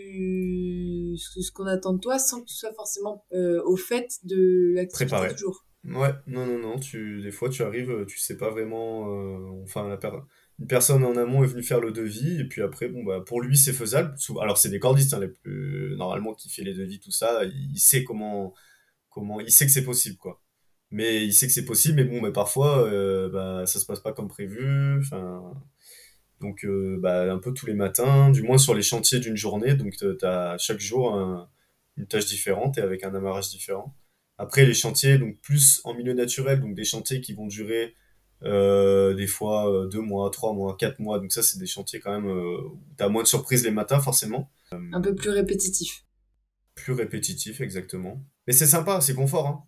ce 1.16 1.52
qu'on 1.52 1.66
attend 1.66 1.94
de 1.94 2.00
toi 2.00 2.18
sans 2.18 2.40
que 2.40 2.46
tu 2.46 2.54
sois 2.54 2.72
forcément 2.74 3.24
euh, 3.32 3.62
au 3.64 3.76
fait 3.76 4.08
de 4.24 4.72
l'activité 4.74 5.32
du 5.32 5.38
jour. 5.38 5.66
Ouais, 5.84 6.12
non, 6.26 6.46
non, 6.46 6.58
non, 6.58 6.78
tu, 6.78 7.20
des 7.20 7.30
fois 7.30 7.50
tu 7.50 7.62
arrives, 7.62 8.06
tu 8.06 8.18
sais 8.18 8.38
pas 8.38 8.50
vraiment, 8.50 9.08
euh, 9.10 9.62
enfin, 9.62 9.88
la 9.88 9.98
une 10.60 10.66
personne 10.68 11.04
en 11.04 11.16
amont 11.16 11.42
est 11.42 11.48
venue 11.48 11.62
faire 11.62 11.80
le 11.80 11.90
devis, 11.90 12.40
et 12.40 12.44
puis 12.44 12.62
après, 12.62 12.88
bon, 12.88 13.04
bah, 13.04 13.20
pour 13.26 13.42
lui 13.42 13.56
c'est 13.56 13.72
faisable. 13.72 14.14
Alors 14.40 14.56
c'est 14.56 14.70
des 14.70 14.78
cordistes, 14.78 15.12
hein, 15.12 15.20
les 15.20 15.28
plus, 15.28 15.94
normalement, 15.96 16.32
qui 16.32 16.48
fait 16.48 16.62
les 16.62 16.74
devis, 16.74 17.00
tout 17.00 17.10
ça, 17.10 17.44
il 17.44 17.78
sait 17.78 18.04
comment, 18.04 18.54
comment, 19.10 19.40
il 19.40 19.50
sait 19.50 19.66
que 19.66 19.72
c'est 19.72 19.84
possible, 19.84 20.16
quoi 20.16 20.40
mais 20.94 21.24
il 21.26 21.32
sait 21.32 21.48
que 21.48 21.52
c'est 21.52 21.64
possible, 21.64 21.96
mais 21.96 22.04
bon, 22.04 22.22
mais 22.22 22.30
parfois, 22.30 22.86
euh, 22.86 23.28
bah, 23.28 23.66
ça 23.66 23.80
se 23.80 23.84
passe 23.84 23.98
pas 23.98 24.12
comme 24.12 24.28
prévu. 24.28 25.00
Enfin, 25.00 25.42
donc, 26.44 26.64
euh, 26.64 26.98
bah, 27.00 27.32
un 27.32 27.38
peu 27.38 27.52
tous 27.52 27.66
les 27.66 27.74
matins, 27.74 28.30
du 28.30 28.42
moins 28.42 28.58
sur 28.58 28.74
les 28.74 28.82
chantiers 28.82 29.18
d'une 29.18 29.36
journée. 29.36 29.74
Donc, 29.74 29.96
tu 29.96 30.24
as 30.24 30.56
chaque 30.58 30.80
jour 30.80 31.48
une 31.96 32.06
tâche 32.06 32.26
différente 32.26 32.78
et 32.78 32.80
avec 32.80 33.02
un 33.04 33.14
amarrage 33.14 33.48
différent. 33.50 33.96
Après, 34.38 34.64
les 34.64 34.74
chantiers, 34.74 35.18
donc 35.18 35.40
plus 35.40 35.80
en 35.84 35.94
milieu 35.94 36.12
naturel, 36.12 36.60
donc 36.60 36.74
des 36.74 36.84
chantiers 36.84 37.20
qui 37.20 37.34
vont 37.34 37.46
durer 37.46 37.94
euh, 38.42 39.14
des 39.14 39.26
fois 39.26 39.86
deux 39.90 40.00
mois, 40.00 40.30
trois 40.30 40.52
mois, 40.52 40.76
quatre 40.76 40.98
mois. 40.98 41.18
Donc, 41.18 41.32
ça, 41.32 41.42
c'est 41.42 41.58
des 41.58 41.66
chantiers 41.66 42.00
quand 42.00 42.12
même 42.12 42.30
où 42.30 42.78
tu 42.96 43.02
as 43.02 43.08
moins 43.08 43.22
de 43.22 43.28
surprises 43.28 43.64
les 43.64 43.70
matins, 43.70 44.00
forcément. 44.00 44.50
Un 44.70 45.00
peu 45.00 45.14
plus 45.14 45.30
répétitif. 45.30 46.04
Plus 46.74 46.92
répétitif, 46.92 47.60
exactement. 47.60 48.24
Mais 48.46 48.52
c'est 48.52 48.66
sympa, 48.66 49.00
c'est 49.00 49.14
confort. 49.14 49.46
Hein. 49.46 49.64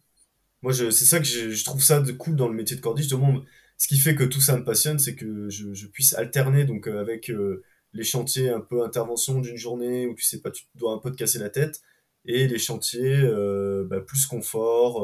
Moi, 0.62 0.72
c'est 0.72 0.90
ça 0.90 1.18
que 1.18 1.24
je, 1.24 1.64
trouve 1.64 1.82
ça 1.82 2.00
de 2.00 2.12
cool 2.12 2.36
dans 2.36 2.48
le 2.48 2.54
métier 2.54 2.76
de 2.76 2.80
cordiste. 2.80 3.10
Justement, 3.10 3.40
ce 3.78 3.88
qui 3.88 3.98
fait 3.98 4.14
que 4.14 4.24
tout 4.24 4.40
ça 4.40 4.56
me 4.56 4.64
passionne, 4.64 4.98
c'est 4.98 5.14
que 5.14 5.48
je, 5.50 5.86
puisse 5.86 6.14
alterner 6.14 6.64
donc 6.64 6.88
euh, 6.88 7.00
avec 7.00 7.30
euh, 7.30 7.62
les 7.92 8.04
chantiers 8.04 8.48
un 8.50 8.60
peu 8.60 8.82
intervention 8.82 9.40
d'une 9.40 9.56
journée 9.56 10.06
où 10.06 10.14
tu 10.14 10.24
sais 10.24 10.40
pas, 10.40 10.50
tu 10.50 10.64
dois 10.74 10.92
un 10.92 10.98
peu 10.98 11.10
te 11.10 11.16
casser 11.16 11.38
la 11.38 11.50
tête, 11.50 11.80
et 12.24 12.48
les 12.48 12.58
chantiers 12.58 13.20
euh, 13.22 13.86
bah, 13.88 14.00
plus 14.00 14.26
confort, 14.26 15.02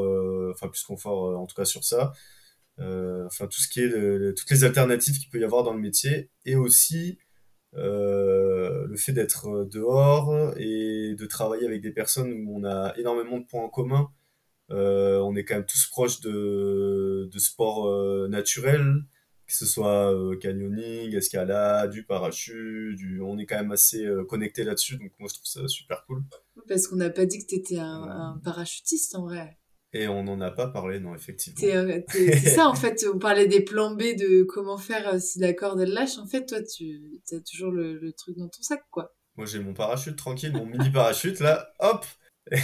enfin 0.50 0.69
plus 0.69 0.83
confort 0.83 1.38
en 1.38 1.47
tout 1.47 1.55
cas 1.55 1.64
sur 1.64 1.85
ça. 1.85 2.12
enfin 2.79 3.47
tout 3.47 3.61
ce 3.61 3.69
qui 3.69 3.81
est 3.81 4.35
toutes 4.35 4.50
les 4.50 4.64
alternatives 4.64 5.19
qu'il 5.19 5.31
peut 5.31 5.41
y 5.41 5.45
avoir 5.45 5.64
dans 5.64 5.75
le 5.75 5.81
métier, 5.81 6.31
et 6.45 6.57
aussi 6.57 7.19
le 7.75 8.97
fait 8.97 9.12
d'être 9.12 9.64
dehors 9.71 10.55
et 10.59 11.14
de 11.14 11.26
travailler 11.26 11.67
avec 11.67 11.83
des 11.83 11.93
personnes 11.93 12.33
où 12.33 12.59
on 12.59 12.64
a 12.64 12.95
énormément 12.99 13.38
de 13.38 13.45
points 13.45 13.62
en 13.64 13.69
commun 13.69 14.11
euh, 14.71 15.19
on 15.21 15.35
est 15.35 15.45
quand 15.45 15.57
même 15.57 15.66
tous 15.66 15.87
proches 15.87 16.21
de, 16.21 17.28
de 17.31 17.38
sports 17.38 17.88
euh, 17.88 18.28
naturels, 18.28 19.02
que 19.47 19.54
ce 19.54 19.66
soit 19.66 20.14
euh, 20.14 20.37
canyoning, 20.37 21.14
escalade, 21.14 21.90
du 21.90 22.04
parachute, 22.04 22.97
du... 22.97 23.21
on 23.21 23.38
est 23.38 23.47
quand 23.47 23.57
même 23.57 23.73
assez 23.73 24.07
connecté 24.28 24.64
là-dessus, 24.64 24.97
donc 24.97 25.12
moi 25.19 25.28
je 25.28 25.35
trouve 25.35 25.47
ça 25.47 25.69
super 25.69 26.04
cool. 26.07 26.23
Parce 26.69 26.87
qu'on 26.87 26.97
n'a 26.97 27.11
pas 27.11 27.26
dit 27.26 27.40
que 27.40 27.47
tu 27.47 27.57
étais 27.57 27.78
un, 27.78 28.40
parachutiste 28.42 29.14
en 29.14 29.25
vrai. 29.26 29.59
Et 29.95 30.09
on 30.09 30.25
n'en 30.25 30.40
a 30.40 30.50
pas 30.50 30.69
parlé, 30.69 31.00
non, 31.00 31.14
effectivement. 31.14 31.61
C'est 32.09 32.49
ça, 32.49 32.66
en 32.66 32.75
fait, 32.75 33.04
on 33.12 33.19
parlait 33.19 33.47
des 33.47 33.61
plans 33.61 33.95
B 33.95 34.16
de 34.19 34.42
comment 34.45 34.78
faire 34.78 35.21
si 35.21 35.38
la 35.38 35.52
corde 35.52 35.81
elle 35.81 35.92
lâche. 35.92 36.16
En 36.16 36.26
fait, 36.26 36.47
toi, 36.47 36.62
tu 36.62 37.21
as 37.31 37.40
toujours 37.40 37.73
le, 37.73 37.99
le 37.99 38.12
truc 38.14 38.38
dans 38.38 38.49
ton 38.49 38.62
sac, 38.62 38.83
quoi. 38.90 39.14
Moi, 39.37 39.47
j'ai 39.47 39.59
mon 39.59 39.75
parachute 39.75 40.16
tranquille, 40.16 40.52
mon 40.52 40.64
mini 40.64 40.90
parachute, 40.90 41.40
là, 41.40 41.75
hop 41.78 42.07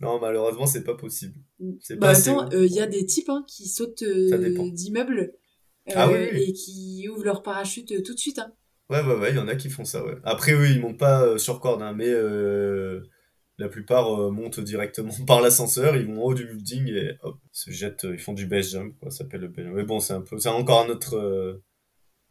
Non, 0.00 0.20
malheureusement, 0.20 0.66
c'est 0.66 0.84
pas 0.84 0.94
possible. 0.94 1.34
bah 1.98 2.10
attends, 2.10 2.48
il 2.50 2.56
euh, 2.56 2.66
y 2.66 2.80
a 2.80 2.86
des 2.86 3.06
types 3.06 3.30
hein, 3.30 3.44
qui 3.46 3.66
sautent 3.68 4.02
euh, 4.02 4.70
d'immeubles 4.70 5.32
ah 5.94 6.08
euh, 6.08 6.28
et 6.32 6.52
qui 6.52 7.08
ouvrent 7.08 7.24
leur 7.24 7.42
parachute 7.42 8.02
tout 8.02 8.14
de 8.14 8.18
suite. 8.18 8.38
Hein. 8.38 8.52
Ouais, 8.90 9.02
ouais, 9.02 9.16
ouais, 9.16 9.30
il 9.30 9.36
y 9.36 9.38
en 9.40 9.48
a 9.48 9.56
qui 9.56 9.70
font 9.70 9.84
ça, 9.84 10.04
ouais. 10.04 10.16
Après, 10.24 10.52
eux, 10.52 10.68
ils 10.68 10.80
montent 10.80 10.98
pas 10.98 11.38
sur 11.38 11.60
corde, 11.60 11.82
hein, 11.82 11.94
mais 11.94 12.12
la 13.58 13.68
plupart 13.68 14.30
montent 14.30 14.60
directement 14.60 15.12
par 15.26 15.40
l'ascenseur, 15.40 15.96
ils 15.96 16.06
vont 16.06 16.22
en 16.22 16.26
haut 16.26 16.34
du 16.34 16.44
building 16.44 16.88
et 16.88 17.12
hop, 17.22 17.38
se 17.52 17.70
jettent, 17.70 18.06
ils 18.10 18.18
font 18.18 18.34
du 18.34 18.46
base 18.46 18.72
jump, 18.72 18.94
quoi, 19.00 19.10
ça 19.10 19.18
s'appelle 19.18 19.40
le 19.40 19.48
base 19.48 19.66
Mais 19.72 19.84
bon, 19.84 19.98
c'est 19.98 20.12
un 20.12 20.20
peu, 20.20 20.38
c'est 20.38 20.50
encore 20.50 20.84
un 20.84 20.90
autre. 20.90 21.62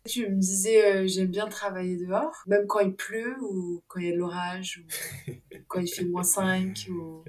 Tu 0.05 0.29
me 0.29 0.35
disais, 0.35 1.07
j'aime 1.07 1.29
bien 1.29 1.47
travailler 1.47 1.97
dehors, 1.97 2.43
même 2.45 2.67
quand 2.67 2.79
il 2.81 2.93
pleut 2.93 3.35
ou 3.41 3.83
quand 3.87 3.99
il 3.99 4.05
y 4.05 4.09
a 4.09 4.13
de 4.13 4.19
l'orage 4.19 4.83
ou 4.83 5.31
quand 5.67 5.79
il 5.79 5.87
fait 5.87 6.05
moins 6.05 6.23
5 6.23 6.89
ou... 6.91 7.23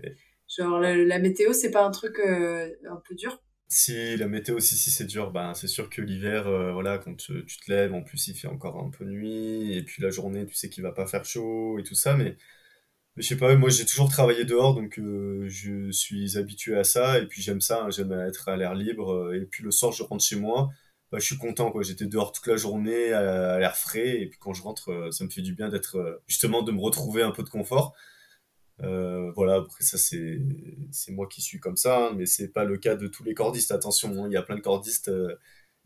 Genre, 0.56 0.80
la, 0.80 1.18
météo, 1.18 1.52
c'est 1.52 1.70
pas 1.70 1.84
un 1.84 1.90
truc 1.90 2.18
euh, 2.18 2.70
un 2.88 2.96
peu 2.96 3.14
dur? 3.14 3.42
Si, 3.68 4.16
la 4.16 4.26
météo, 4.28 4.58
si, 4.60 4.76
si, 4.76 4.90
c'est 4.90 5.04
dur. 5.04 5.30
Ben, 5.30 5.52
c'est 5.54 5.66
sûr 5.66 5.90
que 5.90 6.00
l'hiver, 6.00 6.46
euh, 6.46 6.72
voilà, 6.72 6.98
quand 6.98 7.14
tu, 7.14 7.44
te 7.44 7.70
lèves, 7.70 7.92
en 7.94 8.02
plus, 8.02 8.28
il 8.28 8.34
fait 8.34 8.48
encore 8.48 8.78
un 8.82 8.90
peu 8.90 9.04
nuit. 9.04 9.76
Et 9.76 9.82
puis 9.82 10.02
la 10.02 10.10
journée, 10.10 10.46
tu 10.46 10.54
sais 10.54 10.70
qu'il 10.70 10.82
va 10.82 10.92
pas 10.92 11.06
faire 11.06 11.25
chaud 11.25 11.78
et 11.78 11.82
tout 11.82 11.94
ça. 11.94 12.14
Mais, 12.14 12.36
mais 13.16 13.22
je 13.22 13.28
sais 13.28 13.36
pas, 13.36 13.54
moi, 13.56 13.68
j'ai 13.70 13.84
toujours 13.84 14.08
travaillé 14.08 14.44
dehors, 14.44 14.75
donc 14.75 14.98
euh, 14.98 15.46
je 15.48 15.90
suis 15.90 16.38
habitué 16.38 16.76
à 16.78 16.84
ça. 16.84 17.18
Et 17.18 17.26
puis 17.26 17.42
j'aime 17.42 17.60
ça, 17.60 17.84
hein, 17.84 17.90
j'aime 17.90 18.12
être 18.12 18.48
à 18.48 18.56
l'air 18.56 18.75
libre. 18.75 19.34
Et 19.34 19.42
puis 19.46 19.64
le 19.64 19.70
soir, 19.70 19.92
je 19.92 20.02
rentre 20.04 20.25
chez 20.25 20.36
moi. 20.36 20.70
Bah, 21.12 21.18
je 21.18 21.26
suis 21.26 21.38
content, 21.38 21.70
quoi. 21.70 21.82
J'étais 21.82 22.06
dehors 22.06 22.32
toute 22.32 22.46
la 22.46 22.56
journée, 22.56 23.12
à 23.12 23.58
l'air 23.58 23.76
frais. 23.76 24.20
Et 24.22 24.26
puis 24.28 24.38
quand 24.38 24.54
je 24.54 24.62
rentre, 24.62 25.08
ça 25.12 25.25
me 25.25 25.30
fait 25.30 25.42
du 25.42 25.54
bien 25.54 25.68
d'être, 25.68 26.22
justement, 26.26 26.62
de 26.62 26.72
me 26.72 26.80
retrouver 26.80 27.22
un 27.22 27.30
peu 27.32 27.42
de 27.42 27.48
confort. 27.50 27.94
Euh, 28.83 29.33
voilà, 29.35 29.56
après 29.56 29.85
ça 29.85 29.97
c'est 29.97 30.38
c'est 30.90 31.12
moi 31.12 31.26
qui 31.28 31.40
suis 31.40 31.59
comme 31.59 31.76
ça, 31.76 31.99
hein, 31.99 32.12
mais 32.14 32.26
c'est 32.26 32.49
pas 32.49 32.64
le 32.64 32.76
cas 32.76 32.95
de 32.95 33.06
tous 33.06 33.25
les 33.25 33.35
cordistes. 33.35 33.73
Attention, 33.73 34.11
hein, 34.23 34.26
il 34.28 34.35
y 34.35 34.37
a 34.37 34.42
plein 34.42 34.56
de 34.56 34.61
cordistes, 34.61 35.09
euh, 35.09 35.35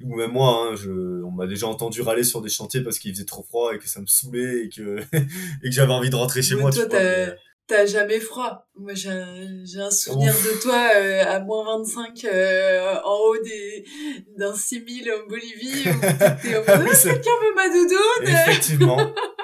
ou 0.02 0.16
même 0.16 0.32
moi, 0.32 0.70
hein, 0.70 0.75
je, 0.75 1.23
on 1.23 1.30
m'a 1.30 1.47
déjà 1.47 1.68
entendu 1.68 2.00
râler 2.00 2.25
sur 2.25 2.42
des 2.42 2.49
chantiers 2.49 2.82
parce 2.82 2.99
qu'il 2.99 3.12
faisait 3.14 3.25
trop 3.25 3.44
froid 3.44 3.75
et 3.75 3.78
que 3.78 3.88
ça 3.88 4.00
me 4.00 4.06
saoulait 4.06 4.64
et 4.64 4.68
que 4.68 4.99
et 5.62 5.68
que 5.68 5.70
j'avais 5.70 5.92
envie 5.92 6.11
de 6.11 6.16
rentrer 6.16 6.42
chez 6.42 6.56
moi. 6.56 6.73
Toi, 6.73 6.87
t'as 6.87 7.87
jamais 7.87 8.18
froid. 8.18 8.66
Moi, 8.75 8.94
j'ai 8.94 9.11
un, 9.11 9.90
souvenir 9.92 10.32
de 10.32 10.61
toi 10.61 10.90
euh, 10.97 11.23
à 11.25 11.38
moins 11.38 11.78
25 11.78 12.26
en 13.04 13.18
haut 13.18 13.38
des, 13.44 13.85
d'un 14.37 14.52
6000 14.52 15.12
en 15.12 15.28
Bolivie 15.28 15.88
où 15.88 16.00
t'étais 16.00 16.56
en 16.56 16.61
mode, 16.78 16.88
ah, 16.92 17.02
quelqu'un 17.04 17.30
veut 17.40 17.54
ma 17.54 17.68
doudoune 17.68 18.25
Effectivement. 18.25 18.99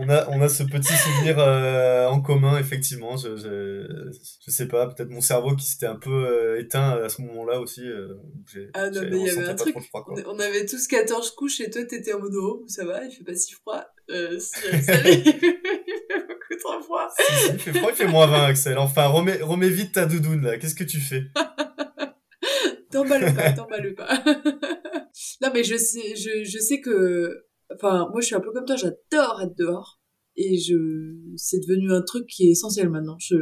on 0.00 0.08
a, 0.08 0.28
on 0.30 0.40
a 0.40 0.48
ce 0.48 0.62
petit 0.62 0.92
souvenir 0.92 1.38
euh, 1.38 2.06
en 2.06 2.20
commun, 2.20 2.58
effectivement. 2.58 3.16
Je, 3.16 3.36
je, 3.36 4.10
je 4.44 4.50
sais 4.50 4.66
pas, 4.66 4.86
peut-être 4.88 5.10
mon 5.10 5.20
cerveau 5.20 5.54
qui 5.54 5.66
s'était 5.66 5.86
un 5.86 5.96
peu 5.96 6.10
euh, 6.10 6.60
éteint 6.60 6.98
à 7.02 7.08
ce 7.08 7.20
moment-là 7.22 7.60
aussi. 7.60 7.86
Euh, 7.86 8.14
ah 8.74 8.90
non, 8.90 9.02
mais 9.02 9.18
il 9.18 9.26
y 9.26 9.30
avait 9.30 9.48
un 9.48 9.54
truc. 9.54 9.76
on 10.26 10.38
avait 10.38 10.64
tous 10.66 10.86
14 10.86 11.32
couches 11.32 11.60
et 11.60 11.70
toi, 11.70 11.84
t'étais 11.84 12.14
en 12.14 12.20
mode 12.20 12.34
oh, 12.36 12.64
ça 12.66 12.84
va, 12.84 13.04
il 13.04 13.12
fait 13.12 13.24
pas 13.24 13.34
si 13.34 13.52
froid. 13.52 13.84
Ça 14.40 15.08
il 15.08 15.22
fait 15.22 16.56
trop 16.58 16.82
froid. 16.82 17.06
il 17.52 17.58
fait 17.60 17.72
froid, 17.72 17.90
il 17.90 17.96
fait 17.96 18.08
moins 18.08 18.26
20, 18.26 18.44
Axel. 18.46 18.78
Enfin, 18.78 19.06
remets, 19.06 19.40
remets 19.40 19.68
vite 19.68 19.92
ta 19.92 20.06
doudoune 20.06 20.42
là. 20.42 20.58
Qu'est-ce 20.58 20.74
que 20.74 20.82
tu 20.82 20.98
fais? 20.98 21.26
T'emballes 22.90 23.34
pas, 23.34 23.52
t'emballes 23.52 23.94
pas. 23.94 24.24
non, 25.42 25.50
mais 25.54 25.62
je 25.62 25.76
sais, 25.76 26.16
je, 26.16 26.44
je 26.44 26.58
sais 26.58 26.80
que 26.80 27.44
Enfin, 27.74 28.08
moi, 28.10 28.20
je 28.20 28.26
suis 28.26 28.34
un 28.34 28.40
peu 28.40 28.52
comme 28.52 28.64
toi, 28.64 28.76
j'adore 28.76 29.40
être 29.42 29.56
dehors. 29.56 30.00
Et 30.36 30.58
je, 30.58 31.16
c'est 31.36 31.60
devenu 31.60 31.92
un 31.92 32.02
truc 32.02 32.26
qui 32.26 32.48
est 32.48 32.52
essentiel 32.52 32.88
maintenant. 32.88 33.16
Je, 33.18 33.36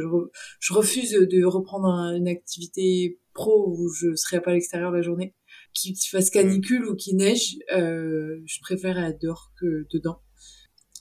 je, 0.59 0.73
refuse 0.73 1.11
de 1.11 1.45
reprendre 1.45 1.87
une 2.15 2.27
activité 2.27 3.19
pro 3.33 3.69
où 3.69 3.89
je 3.93 4.15
serai 4.15 4.41
pas 4.41 4.51
à 4.51 4.53
l'extérieur 4.55 4.91
la 4.91 5.01
journée. 5.01 5.35
Qu'il 5.73 5.95
fasse 5.95 6.29
canicule 6.29 6.85
ou 6.87 6.95
qu'il 6.95 7.15
neige, 7.15 7.57
euh, 7.73 8.41
je 8.45 8.59
préfère 8.61 8.97
être 8.97 9.21
dehors 9.21 9.53
que 9.59 9.87
dedans. 9.93 10.21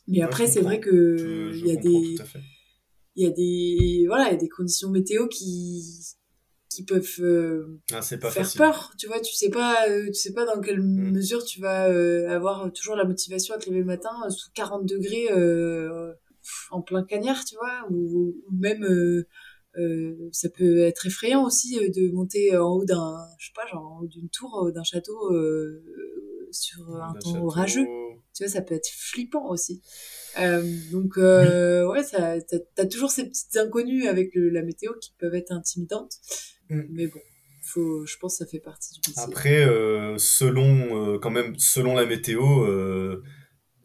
Mais 0.06 0.20
après, 0.20 0.46
c'est 0.46 0.60
vrai 0.60 0.78
que 0.78 1.50
il 1.54 1.66
y 1.66 1.72
a 1.72 1.76
des, 1.76 2.16
il 3.16 3.24
y 3.24 3.26
a 3.26 3.30
des, 3.30 4.04
voilà, 4.06 4.28
il 4.28 4.32
y 4.32 4.34
a 4.34 4.38
des 4.38 4.48
conditions 4.48 4.90
météo 4.90 5.26
qui, 5.26 5.82
qui 6.68 6.84
peuvent 6.84 7.16
euh, 7.20 7.80
ah, 7.92 8.02
faire 8.02 8.52
peur 8.56 8.92
tu 8.98 9.06
vois 9.06 9.20
tu 9.20 9.34
sais 9.34 9.48
pas 9.48 9.88
euh, 9.88 10.06
tu 10.06 10.14
sais 10.14 10.32
pas 10.32 10.44
dans 10.44 10.60
quelle 10.60 10.82
mm. 10.82 11.12
mesure 11.12 11.44
tu 11.44 11.60
vas 11.60 11.88
euh, 11.88 12.28
avoir 12.28 12.70
toujours 12.72 12.96
la 12.96 13.04
motivation 13.04 13.54
à 13.54 13.58
te 13.58 13.68
lever 13.68 13.80
le 13.80 13.86
matin 13.86 14.10
sous 14.28 14.50
40 14.54 14.86
degrés 14.86 15.28
en 16.70 16.82
plein 16.82 17.04
cagnard 17.04 17.44
tu 17.44 17.56
vois 17.56 17.86
ou, 17.90 18.36
même 18.52 18.86
ça 20.32 20.48
peut 20.50 20.78
être 20.78 21.06
effrayant 21.06 21.44
aussi 21.44 21.76
de 21.76 22.12
monter 22.12 22.56
en 22.56 22.70
haut 22.70 22.84
d'un 22.84 23.16
je 23.38 23.46
sais 23.46 23.52
pas 23.54 23.66
genre 23.66 24.02
d'une 24.06 24.28
tour 24.28 24.70
d'un 24.72 24.84
château 24.84 25.32
sur 26.50 26.96
un 26.96 27.14
temps 27.14 27.44
orageux. 27.44 27.86
Tu 28.34 28.44
vois 28.44 28.52
ça 28.52 28.62
peut 28.62 28.74
être 28.74 28.88
flippant 28.88 29.48
aussi. 29.48 29.82
Donc 30.90 31.16
ouais 31.16 32.02
ça 32.02 32.36
t'as 32.74 32.86
toujours 32.86 33.10
ces 33.10 33.26
petites 33.26 33.56
inconnues 33.56 34.06
avec 34.06 34.32
la 34.34 34.62
météo 34.62 34.92
qui 35.00 35.14
peuvent 35.18 35.34
être 35.34 35.52
intimidantes 35.52 36.18
Mm. 36.70 36.82
Mais 36.90 37.06
bon, 37.06 37.20
faut, 37.68 38.06
je 38.06 38.16
pense 38.18 38.38
que 38.38 38.44
ça 38.44 38.50
fait 38.50 38.60
partie 38.60 38.94
du 38.94 39.00
métier. 39.08 39.22
Après, 39.22 39.64
euh, 39.64 40.16
selon, 40.18 41.14
euh, 41.14 41.18
quand 41.18 41.30
même, 41.30 41.58
selon 41.58 41.94
la 41.94 42.06
météo, 42.06 42.64
euh, 42.64 43.22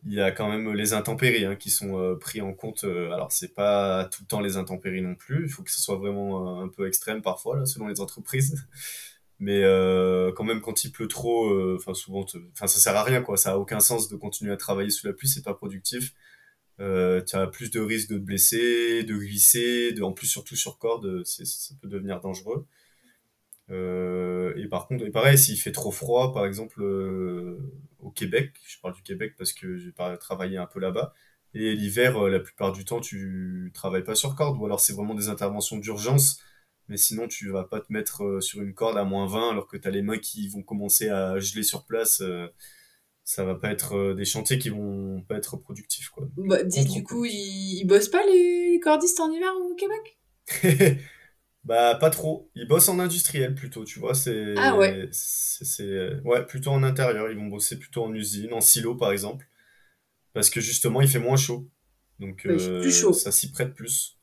il 0.05 0.13
y 0.13 0.21
a 0.21 0.31
quand 0.31 0.49
même 0.49 0.73
les 0.73 0.93
intempéries 0.93 1.45
hein, 1.45 1.55
qui 1.55 1.69
sont 1.69 2.17
pris 2.19 2.41
en 2.41 2.53
compte. 2.53 2.83
alors, 2.83 3.31
c'est 3.31 3.53
pas 3.53 4.05
tout 4.05 4.23
le 4.23 4.27
temps 4.27 4.41
les 4.41 4.57
intempéries 4.57 5.01
non 5.01 5.15
plus. 5.15 5.45
Il 5.45 5.49
faut 5.49 5.63
que 5.63 5.71
ce 5.71 5.81
soit 5.81 5.95
vraiment 5.95 6.61
un 6.61 6.67
peu 6.67 6.87
extrême 6.87 7.21
parfois, 7.21 7.57
là, 7.57 7.65
selon 7.65 7.87
les 7.87 8.01
entreprises. 8.01 8.67
Mais 9.39 9.61
quand 10.35 10.43
même, 10.43 10.59
quand 10.59 10.83
il 10.83 10.91
pleut 10.91 11.07
trop, 11.07 11.73
enfin 11.75 11.93
souvent, 11.93 12.25
enfin 12.51 12.67
ça 12.67 12.79
sert 12.79 12.97
à 12.97 13.03
rien 13.03 13.21
quoi. 13.21 13.37
Ça 13.37 13.53
a 13.53 13.57
aucun 13.57 13.79
sens 13.79 14.09
de 14.09 14.17
continuer 14.17 14.51
à 14.51 14.57
travailler 14.57 14.89
sous 14.89 15.07
la 15.07 15.13
pluie, 15.13 15.29
c'est 15.29 15.41
pas 15.41 15.53
productif. 15.53 16.13
tu 16.79 16.83
as 16.83 17.47
plus 17.47 17.71
de 17.71 17.79
risques 17.79 18.09
de 18.09 18.17
te 18.17 18.23
blesser, 18.23 19.03
de 19.03 19.15
glisser, 19.15 19.93
de, 19.93 20.03
en 20.03 20.11
plus 20.11 20.27
surtout 20.27 20.57
sur 20.57 20.79
corde, 20.79 21.23
ça 21.23 21.75
peut 21.81 21.87
devenir 21.87 22.19
dangereux. 22.19 22.67
Euh, 23.73 24.53
et 24.55 24.67
par 24.67 24.87
contre, 24.87 25.05
et 25.05 25.09
pareil, 25.09 25.37
s'il 25.37 25.57
fait 25.57 25.71
trop 25.71 25.91
froid, 25.91 26.33
par 26.33 26.45
exemple 26.45 26.81
euh, 26.81 27.57
au 27.99 28.11
Québec, 28.11 28.51
je 28.67 28.79
parle 28.79 28.93
du 28.93 29.01
Québec 29.01 29.33
parce 29.37 29.53
que 29.53 29.77
j'ai 29.77 29.91
travaillé 30.19 30.57
un 30.57 30.67
peu 30.67 30.79
là-bas, 30.79 31.13
et 31.53 31.75
l'hiver, 31.75 32.17
euh, 32.17 32.29
la 32.29 32.39
plupart 32.39 32.71
du 32.71 32.85
temps, 32.85 32.99
tu 32.99 33.71
travailles 33.73 34.03
pas 34.03 34.15
sur 34.15 34.35
corde, 34.35 34.57
ou 34.59 34.65
alors 34.65 34.79
c'est 34.79 34.93
vraiment 34.93 35.15
des 35.15 35.29
interventions 35.29 35.77
d'urgence, 35.77 36.39
mais 36.87 36.97
sinon 36.97 37.27
tu 37.27 37.49
vas 37.49 37.63
pas 37.63 37.79
te 37.79 37.91
mettre 37.91 38.39
sur 38.41 38.61
une 38.61 38.73
corde 38.73 38.97
à 38.97 39.03
moins 39.03 39.27
20 39.27 39.51
alors 39.51 39.67
que 39.67 39.77
tu 39.77 39.87
as 39.87 39.91
les 39.91 40.01
mains 40.01 40.19
qui 40.19 40.47
vont 40.49 40.61
commencer 40.61 41.09
à 41.09 41.39
geler 41.39 41.63
sur 41.63 41.85
place. 41.85 42.21
ça 43.23 43.45
va 43.45 43.55
pas 43.55 43.71
être 43.71 44.13
des 44.13 44.25
chantiers 44.25 44.59
qui 44.59 44.69
vont 44.69 45.21
pas 45.21 45.37
être 45.37 45.57
productifs. 45.57 46.09
Quoi. 46.09 46.27
Bah, 46.35 46.63
du 46.63 47.03
coup, 47.03 47.25
ils, 47.25 47.79
ils 47.79 47.87
bossent 47.87 48.09
pas 48.09 48.25
les 48.25 48.79
cordistes 48.83 49.19
en 49.21 49.31
hiver 49.31 49.51
au 49.55 49.75
Québec? 49.75 50.99
Bah, 51.63 51.95
pas 51.95 52.09
trop. 52.09 52.49
Ils 52.55 52.67
bossent 52.67 52.89
en 52.89 52.99
industriel 52.99 53.55
plutôt, 53.55 53.85
tu 53.85 53.99
vois. 53.99 54.13
C'est, 54.13 54.53
ah 54.57 54.75
ouais. 54.75 55.07
C'est, 55.11 56.19
ouais, 56.23 56.45
plutôt 56.45 56.71
en 56.71 56.83
intérieur. 56.83 57.29
Ils 57.29 57.37
vont 57.37 57.47
bosser 57.47 57.79
plutôt 57.79 58.03
en 58.03 58.13
usine, 58.13 58.53
en 58.53 58.61
silo 58.61 58.95
par 58.95 59.11
exemple. 59.11 59.47
Parce 60.33 60.49
que 60.49 60.59
justement, 60.59 61.01
il 61.01 61.07
fait 61.07 61.19
moins 61.19 61.37
chaud. 61.37 61.69
Donc, 62.19 62.43
plus 62.43 62.91
chaud. 62.91 63.11
Euh, 63.11 63.13
ça 63.13 63.31
s'y 63.31 63.51
prête 63.51 63.73
plus. 63.73 64.17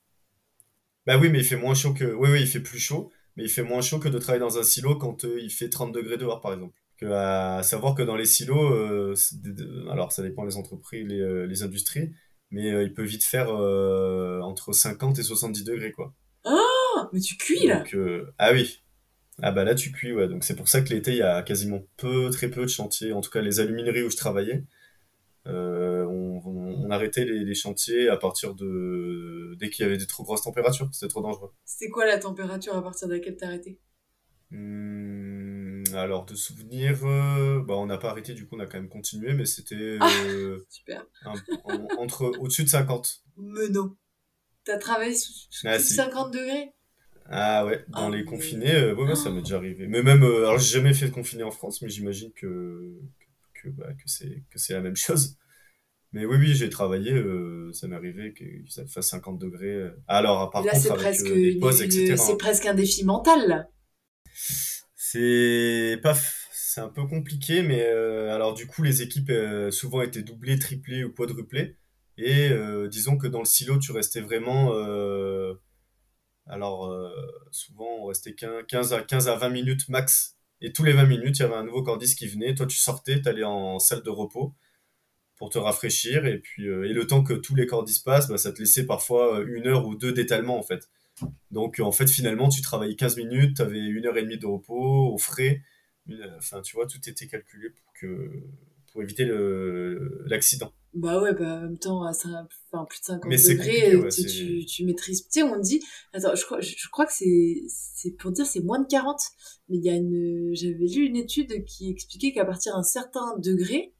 Bah 1.06 1.16
oui, 1.18 1.30
mais 1.30 1.38
il 1.38 1.44
fait 1.44 1.56
moins 1.56 1.74
chaud 1.74 1.94
que. 1.94 2.04
Oui, 2.04 2.28
oui, 2.30 2.42
il 2.42 2.46
fait 2.46 2.60
plus 2.60 2.78
chaud. 2.78 3.10
Mais 3.36 3.44
il 3.44 3.48
fait 3.48 3.62
moins 3.62 3.80
chaud 3.80 3.98
que 3.98 4.08
de 4.08 4.18
travailler 4.18 4.40
dans 4.40 4.58
un 4.58 4.62
silo 4.62 4.96
quand 4.96 5.24
euh, 5.24 5.40
il 5.40 5.50
fait 5.50 5.70
30 5.70 5.92
degrés 5.92 6.18
dehors, 6.18 6.40
par 6.40 6.52
exemple. 6.52 6.74
Que, 6.98 7.06
à 7.06 7.62
savoir 7.62 7.94
que 7.94 8.02
dans 8.02 8.16
les 8.16 8.26
silos, 8.26 8.74
euh, 8.74 9.14
alors 9.90 10.12
ça 10.12 10.22
dépend 10.22 10.44
des 10.44 10.56
entreprises, 10.58 11.06
les, 11.06 11.46
les 11.46 11.62
industries, 11.62 12.12
mais 12.50 12.84
il 12.84 12.92
peut 12.92 13.04
vite 13.04 13.24
faire 13.24 13.48
entre 13.48 14.74
50 14.74 15.18
et 15.18 15.22
70 15.22 15.64
degrés, 15.64 15.92
quoi. 15.92 16.14
Mais 17.12 17.20
tu 17.20 17.36
cuis 17.36 17.66
là 17.66 17.84
euh, 17.94 18.26
Ah 18.38 18.52
oui. 18.52 18.82
Ah 19.42 19.52
bah 19.52 19.64
là 19.64 19.74
tu 19.74 19.90
cuis, 19.90 20.12
ouais. 20.12 20.28
Donc 20.28 20.44
c'est 20.44 20.56
pour 20.56 20.68
ça 20.68 20.82
que 20.82 20.90
l'été, 20.90 21.12
il 21.12 21.18
y 21.18 21.22
a 21.22 21.42
quasiment 21.42 21.82
peu, 21.96 22.30
très 22.30 22.48
peu 22.48 22.62
de 22.62 22.68
chantiers. 22.68 23.12
En 23.12 23.20
tout 23.20 23.30
cas, 23.30 23.40
les 23.40 23.60
alumineries 23.60 24.02
où 24.02 24.10
je 24.10 24.16
travaillais, 24.16 24.64
euh, 25.46 26.04
on, 26.04 26.90
arrêtait 26.90 27.24
les, 27.24 27.54
chantiers 27.54 28.08
à 28.08 28.16
partir 28.16 28.54
de... 28.54 29.54
dès 29.58 29.70
qu'il 29.70 29.84
y 29.84 29.88
avait 29.88 29.96
des 29.96 30.06
trop 30.06 30.24
grosses 30.24 30.42
températures. 30.42 30.88
C'était 30.92 31.08
trop 31.08 31.22
dangereux. 31.22 31.52
C'était 31.64 31.90
quoi 31.90 32.04
la 32.04 32.18
température 32.18 32.76
à 32.76 32.82
partir 32.82 33.08
de 33.08 33.14
laquelle 33.14 33.36
t'as 33.36 33.46
arrêté? 33.46 33.78
Hmm, 34.50 35.84
alors, 35.94 36.26
de 36.26 36.34
souvenirs, 36.34 37.04
euh, 37.04 37.62
bah, 37.62 37.74
on 37.76 37.86
n'a 37.86 37.96
pas 37.96 38.10
arrêté, 38.10 38.34
du 38.34 38.46
coup, 38.48 38.56
on 38.56 38.60
a 38.60 38.66
quand 38.66 38.78
même 38.78 38.88
continué, 38.88 39.32
mais 39.32 39.46
c'était 39.46 39.98
ah, 40.00 40.10
super. 40.68 41.06
entre 41.98 42.32
au-dessus 42.40 42.64
de 42.64 42.68
50. 42.68 43.22
Mais 43.36 43.68
non. 43.68 43.96
T'as 44.64 44.78
travaillé 44.78 45.14
sous, 45.14 45.32
50 45.50 45.98
ah, 46.14 46.30
degrés? 46.36 46.74
Ah 47.32 47.64
ouais, 47.64 47.84
dans 47.88 48.10
ah, 48.10 48.16
les 48.16 48.24
confinés, 48.24 48.74
euh, 48.74 48.94
ouais, 48.94 49.14
ça 49.14 49.30
m'est 49.30 49.42
déjà 49.42 49.56
arrivé. 49.56 49.86
Mais 49.86 50.02
même, 50.02 50.24
euh, 50.24 50.48
alors 50.48 50.58
j'ai 50.58 50.74
jamais 50.74 50.92
fait 50.92 51.06
de 51.06 51.12
confiné 51.12 51.44
en 51.44 51.52
France, 51.52 51.80
mais 51.80 51.88
j'imagine 51.88 52.32
que, 52.32 52.98
que, 53.54 53.68
bah, 53.68 53.86
que 53.94 54.58
c'est 54.58 54.72
la 54.72 54.80
même 54.80 54.96
chose. 54.96 55.36
Mais 56.12 56.24
oui, 56.24 56.38
oui, 56.38 56.54
j'ai 56.56 56.68
travaillé, 56.68 57.12
euh, 57.12 57.72
ça 57.72 57.86
m'est 57.86 57.94
arrivé 57.94 58.32
que 58.32 58.44
ça 58.68 58.84
fasse 58.86 59.10
50 59.10 59.38
degrés. 59.38 59.80
Alors, 60.08 60.50
par 60.50 60.64
là, 60.64 60.72
contre, 60.72 60.90
avec 60.90 61.02
presque 61.02 61.28
les 61.28 61.54
pauses, 61.54 61.82
etc. 61.82 62.16
C'est 62.16 62.36
presque 62.36 62.66
un 62.66 62.74
défi 62.74 63.04
mental. 63.04 63.68
C'est 64.96 66.00
pas... 66.02 66.16
C'est 66.52 66.80
un 66.80 66.88
peu 66.88 67.04
compliqué, 67.04 67.62
mais 67.62 67.84
alors 67.84 68.54
du 68.54 68.68
coup, 68.68 68.84
les 68.84 69.02
équipes 69.02 69.32
souvent 69.70 70.02
étaient 70.02 70.22
doublées, 70.22 70.56
triplées 70.56 71.02
ou 71.02 71.12
quadruplées. 71.12 71.76
Et 72.16 72.50
euh, 72.50 72.86
disons 72.86 73.16
que 73.16 73.26
dans 73.26 73.38
le 73.38 73.46
silo, 73.46 73.78
tu 73.78 73.92
restais 73.92 74.20
vraiment. 74.20 74.72
Euh, 76.48 76.52
alors, 76.52 76.86
euh, 76.86 77.10
souvent, 77.50 77.88
on 78.00 78.06
restait 78.06 78.34
15 78.34 78.92
à, 78.92 79.02
15 79.02 79.28
à 79.28 79.36
20 79.36 79.48
minutes 79.50 79.88
max. 79.88 80.36
Et 80.60 80.72
tous 80.72 80.84
les 80.84 80.92
20 80.92 81.06
minutes, 81.06 81.38
il 81.38 81.42
y 81.42 81.44
avait 81.44 81.54
un 81.54 81.64
nouveau 81.64 81.82
cordiste 81.82 82.18
qui 82.18 82.26
venait. 82.26 82.54
Toi, 82.54 82.66
tu 82.66 82.76
sortais, 82.76 83.20
tu 83.22 83.28
allais 83.28 83.44
en 83.44 83.78
salle 83.78 84.02
de 84.02 84.10
repos 84.10 84.54
pour 85.36 85.50
te 85.50 85.58
rafraîchir. 85.58 86.26
Et 86.26 86.38
puis, 86.38 86.66
et 86.66 86.92
le 86.92 87.06
temps 87.06 87.22
que 87.22 87.32
tous 87.34 87.54
les 87.54 87.66
cordistes 87.66 88.04
passent, 88.04 88.28
bah, 88.28 88.38
ça 88.38 88.52
te 88.52 88.58
laissait 88.58 88.86
parfois 88.86 89.40
une 89.46 89.66
heure 89.66 89.86
ou 89.86 89.94
deux 89.96 90.12
d'étalement, 90.12 90.58
en 90.58 90.62
fait. 90.62 90.88
Donc, 91.50 91.80
en 91.80 91.92
fait, 91.92 92.08
finalement, 92.08 92.48
tu 92.48 92.62
travaillais 92.62 92.96
15 92.96 93.16
minutes, 93.16 93.56
tu 93.56 93.62
avais 93.62 93.78
une 93.78 94.06
heure 94.06 94.16
et 94.18 94.22
demie 94.22 94.38
de 94.38 94.46
repos, 94.46 95.12
au 95.12 95.18
frais. 95.18 95.62
Enfin, 96.38 96.60
tu 96.62 96.76
vois, 96.76 96.86
tout 96.86 96.98
était 97.08 97.26
calculé 97.26 97.70
pour, 97.70 97.92
que, 97.94 98.44
pour 98.92 99.02
éviter 99.02 99.28
l'accident. 100.26 100.72
Bah 100.92 101.22
ouais, 101.22 101.32
bah 101.34 101.58
en 101.58 101.60
même 101.62 101.78
temps, 101.78 102.02
à 102.04 102.10
enfin, 102.10 102.84
plus 102.88 103.00
de 103.00 103.04
50 103.04 103.30
degrés, 103.30 104.10
tu, 104.10 104.64
tu, 104.66 104.84
maîtrises. 104.84 105.22
Tu 105.22 105.40
sais, 105.40 105.42
on 105.44 105.56
dit, 105.58 105.80
attends, 106.12 106.34
je 106.34 106.44
crois, 106.44 106.60
je, 106.60 106.88
crois 106.90 107.06
que 107.06 107.12
c'est, 107.12 107.62
c'est 107.68 108.16
pour 108.16 108.32
dire 108.32 108.44
c'est 108.44 108.60
moins 108.60 108.80
de 108.80 108.88
40, 108.88 109.20
mais 109.68 109.76
il 109.76 109.84
y 109.84 109.90
a 109.90 109.94
une, 109.94 110.50
j'avais 110.52 110.74
lu 110.74 111.06
une 111.06 111.16
étude 111.16 111.64
qui 111.64 111.90
expliquait 111.90 112.32
qu'à 112.32 112.44
partir 112.44 112.74
d'un 112.74 112.82
certain 112.82 113.38
degré, 113.38 113.94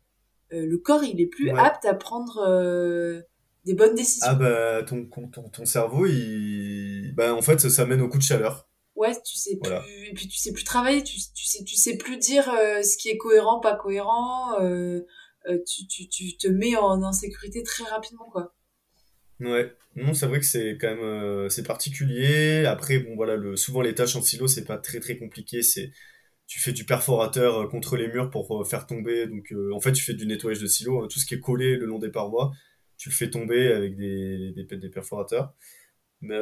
euh, 0.53 0.67
le 0.67 0.79
corps 0.79 1.05
il 1.05 1.21
est 1.21 1.29
plus 1.29 1.51
apte 1.51 1.85
à 1.85 1.95
prendre 1.95 2.39
euh, 2.49 3.21
des 3.65 3.75
bonnes 3.75 3.95
décisions. 3.95 4.27
Ah 4.29 4.35
bah 4.35 4.83
ton, 4.83 5.07
ton, 5.07 5.49
ton 5.49 5.65
cerveau, 5.65 6.07
il, 6.07 7.13
bah 7.17 7.35
en 7.35 7.43
fait 7.43 7.61
ça, 7.61 7.87
mène 7.87 8.01
au 8.01 8.09
coup 8.09 8.19
de 8.19 8.23
chaleur. 8.25 8.69
Ouais, 9.01 9.15
tu 9.25 9.39
sais 9.39 9.57
plus, 9.57 9.73
et 10.09 10.13
puis 10.13 10.29
tu 10.29 10.37
sais 10.37 10.53
plus 10.53 10.63
travailler, 10.63 11.03
tu, 11.03 11.17
tu 11.35 11.47
sais, 11.47 11.65
tu 11.65 11.75
sais 11.75 11.97
plus 11.97 12.19
dire 12.19 12.51
euh, 12.51 12.83
ce 12.83 12.99
qui 12.99 13.09
est 13.09 13.17
cohérent, 13.17 13.59
pas 13.59 13.75
cohérent. 13.75 14.61
Euh, 15.49 15.57
tu, 15.67 15.87
tu, 15.87 16.07
tu, 16.07 16.37
te 16.37 16.49
mets 16.49 16.77
en 16.77 17.03
insécurité 17.03 17.63
très 17.63 17.85
rapidement, 17.85 18.29
quoi. 18.31 18.55
Ouais, 19.41 19.75
non, 19.97 20.13
c'est 20.13 20.27
vrai 20.27 20.39
que 20.39 20.45
c'est 20.45 20.77
quand 20.79 20.89
même 20.89 21.03
euh, 21.03 21.49
c'est 21.49 21.67
particulier. 21.67 22.67
Après, 22.67 22.99
bon, 22.99 23.17
voilà, 23.17 23.37
le, 23.37 23.57
souvent 23.57 23.81
les 23.81 23.95
tâches 23.95 24.17
en 24.17 24.23
silo, 24.23 24.47
c'est 24.49 24.67
pas 24.67 24.77
très 24.77 25.01
très 25.01 25.17
compliqué. 25.17 25.63
C'est 25.63 25.93
tu 26.47 26.61
fais 26.61 26.73
du 26.73 26.85
perforateur 26.85 27.63
euh, 27.63 27.67
contre 27.69 27.97
les 27.97 28.09
murs 28.09 28.29
pour 28.29 28.69
faire 28.69 28.87
tomber. 28.87 29.27
Donc, 29.27 29.55
en 29.73 29.81
fait, 29.81 29.93
tu 29.93 30.05
fais 30.05 30.13
du 30.13 30.27
nettoyage 30.27 30.61
de 30.61 30.67
silo. 30.67 31.03
Hein. 31.03 31.09
tout 31.11 31.19
ce 31.19 31.25
qui 31.25 31.35
est 31.35 31.41
collé 31.41 31.77
le 31.77 31.87
long 31.87 31.99
des 31.99 32.11
parois, 32.11 32.53
tu 32.99 33.09
le 33.09 33.15
fais 33.15 33.31
tomber 33.31 33.73
avec 33.73 33.97
des, 33.97 34.53
des, 34.53 34.77
des 34.77 34.91
perforateurs. 34.91 35.55
Mais, 36.21 36.39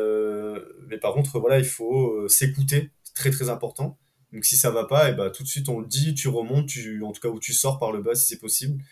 mais, 0.88 0.98
par 0.98 1.14
contre, 1.14 1.38
voilà, 1.38 1.58
il 1.58 1.64
faut 1.64 2.28
s'écouter. 2.28 2.90
C'est 3.04 3.14
très 3.14 3.30
très 3.30 3.48
important. 3.48 3.98
Donc 4.32 4.44
si 4.44 4.56
ça 4.56 4.70
va 4.70 4.84
pas, 4.84 5.08
et 5.08 5.14
bah, 5.14 5.30
tout 5.30 5.42
de 5.42 5.48
suite 5.48 5.68
on 5.68 5.80
le 5.80 5.86
dit, 5.86 6.14
tu 6.14 6.28
remontes, 6.28 6.68
tu, 6.68 7.02
en 7.02 7.12
tout 7.12 7.20
cas 7.20 7.28
où 7.28 7.40
tu 7.40 7.54
sors 7.54 7.78
par 7.78 7.92
le 7.92 8.02
bas 8.02 8.14
si 8.14 8.26
c'est 8.26 8.38
possible. 8.38 8.82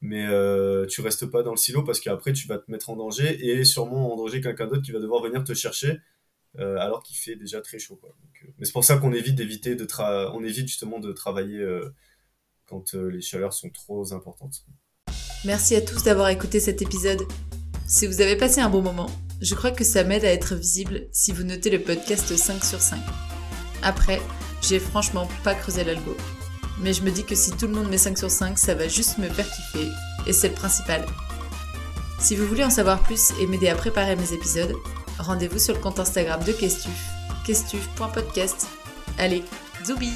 Mais 0.00 0.26
euh, 0.26 0.86
tu 0.86 1.00
restes 1.00 1.26
pas 1.26 1.42
dans 1.42 1.50
le 1.50 1.56
silo 1.56 1.82
parce 1.82 2.00
qu'après 2.00 2.32
tu 2.32 2.46
vas 2.46 2.58
te 2.58 2.70
mettre 2.70 2.90
en 2.90 2.96
danger 2.96 3.48
et 3.48 3.64
sûrement 3.64 4.12
en 4.12 4.16
danger 4.16 4.40
quelqu'un 4.40 4.66
d'autre 4.66 4.82
qui 4.82 4.92
va 4.92 5.00
devoir 5.00 5.22
venir 5.22 5.42
te 5.42 5.54
chercher 5.54 5.98
euh, 6.58 6.78
alors 6.78 7.02
qu'il 7.02 7.16
fait 7.16 7.36
déjà 7.36 7.60
très 7.60 7.78
chaud. 7.78 7.96
Quoi. 7.96 8.10
Euh, 8.10 8.48
mais 8.58 8.64
c'est 8.64 8.72
pour 8.72 8.84
ça 8.84 8.96
qu'on 8.96 9.12
évite 9.12 9.34
d'éviter 9.34 9.74
de 9.74 9.86
on 10.32 10.44
évite 10.44 10.68
justement 10.68 11.00
de 11.00 11.12
travailler 11.12 11.58
euh, 11.58 11.94
quand 12.66 12.94
les 12.94 13.20
chaleurs 13.20 13.52
sont 13.52 13.70
trop 13.70 14.12
importantes. 14.12 14.64
Merci 15.44 15.76
à 15.76 15.80
tous 15.80 16.02
d'avoir 16.02 16.28
écouté 16.28 16.60
cet 16.60 16.82
épisode. 16.82 17.22
Si 17.86 18.06
vous 18.06 18.20
avez 18.20 18.36
passé 18.36 18.60
un 18.60 18.70
bon 18.70 18.82
moment, 18.82 19.08
je 19.40 19.54
crois 19.54 19.70
que 19.70 19.84
ça 19.84 20.04
m'aide 20.04 20.24
à 20.24 20.32
être 20.32 20.54
visible 20.54 21.08
si 21.12 21.32
vous 21.32 21.42
notez 21.42 21.70
le 21.70 21.82
podcast 21.82 22.34
5 22.36 22.64
sur 22.64 22.80
5. 22.80 22.98
Après, 23.82 24.20
j'ai 24.62 24.78
franchement 24.78 25.28
pas 25.44 25.54
creusé 25.54 25.84
l'algo. 25.84 26.16
Mais 26.80 26.92
je 26.92 27.02
me 27.02 27.10
dis 27.10 27.24
que 27.24 27.34
si 27.34 27.52
tout 27.52 27.66
le 27.66 27.74
monde 27.74 27.88
met 27.88 27.98
5 27.98 28.18
sur 28.18 28.30
5, 28.30 28.58
ça 28.58 28.74
va 28.74 28.88
juste 28.88 29.18
me 29.18 29.28
faire 29.28 29.48
kiffer. 29.48 29.88
Et 30.26 30.32
c'est 30.32 30.48
le 30.48 30.54
principal. 30.54 31.04
Si 32.18 32.34
vous 32.34 32.46
voulez 32.46 32.64
en 32.64 32.70
savoir 32.70 33.02
plus 33.02 33.32
et 33.40 33.46
m'aider 33.46 33.68
à 33.68 33.74
préparer 33.74 34.16
mes 34.16 34.32
épisodes, 34.32 34.74
rendez-vous 35.18 35.58
sur 35.58 35.74
le 35.74 35.80
compte 35.80 36.00
Instagram 36.00 36.42
de 36.44 36.52
Questuf, 36.52 36.92
questuf.podcast. 37.44 38.68
Allez, 39.18 39.44
zoubi 39.84 40.10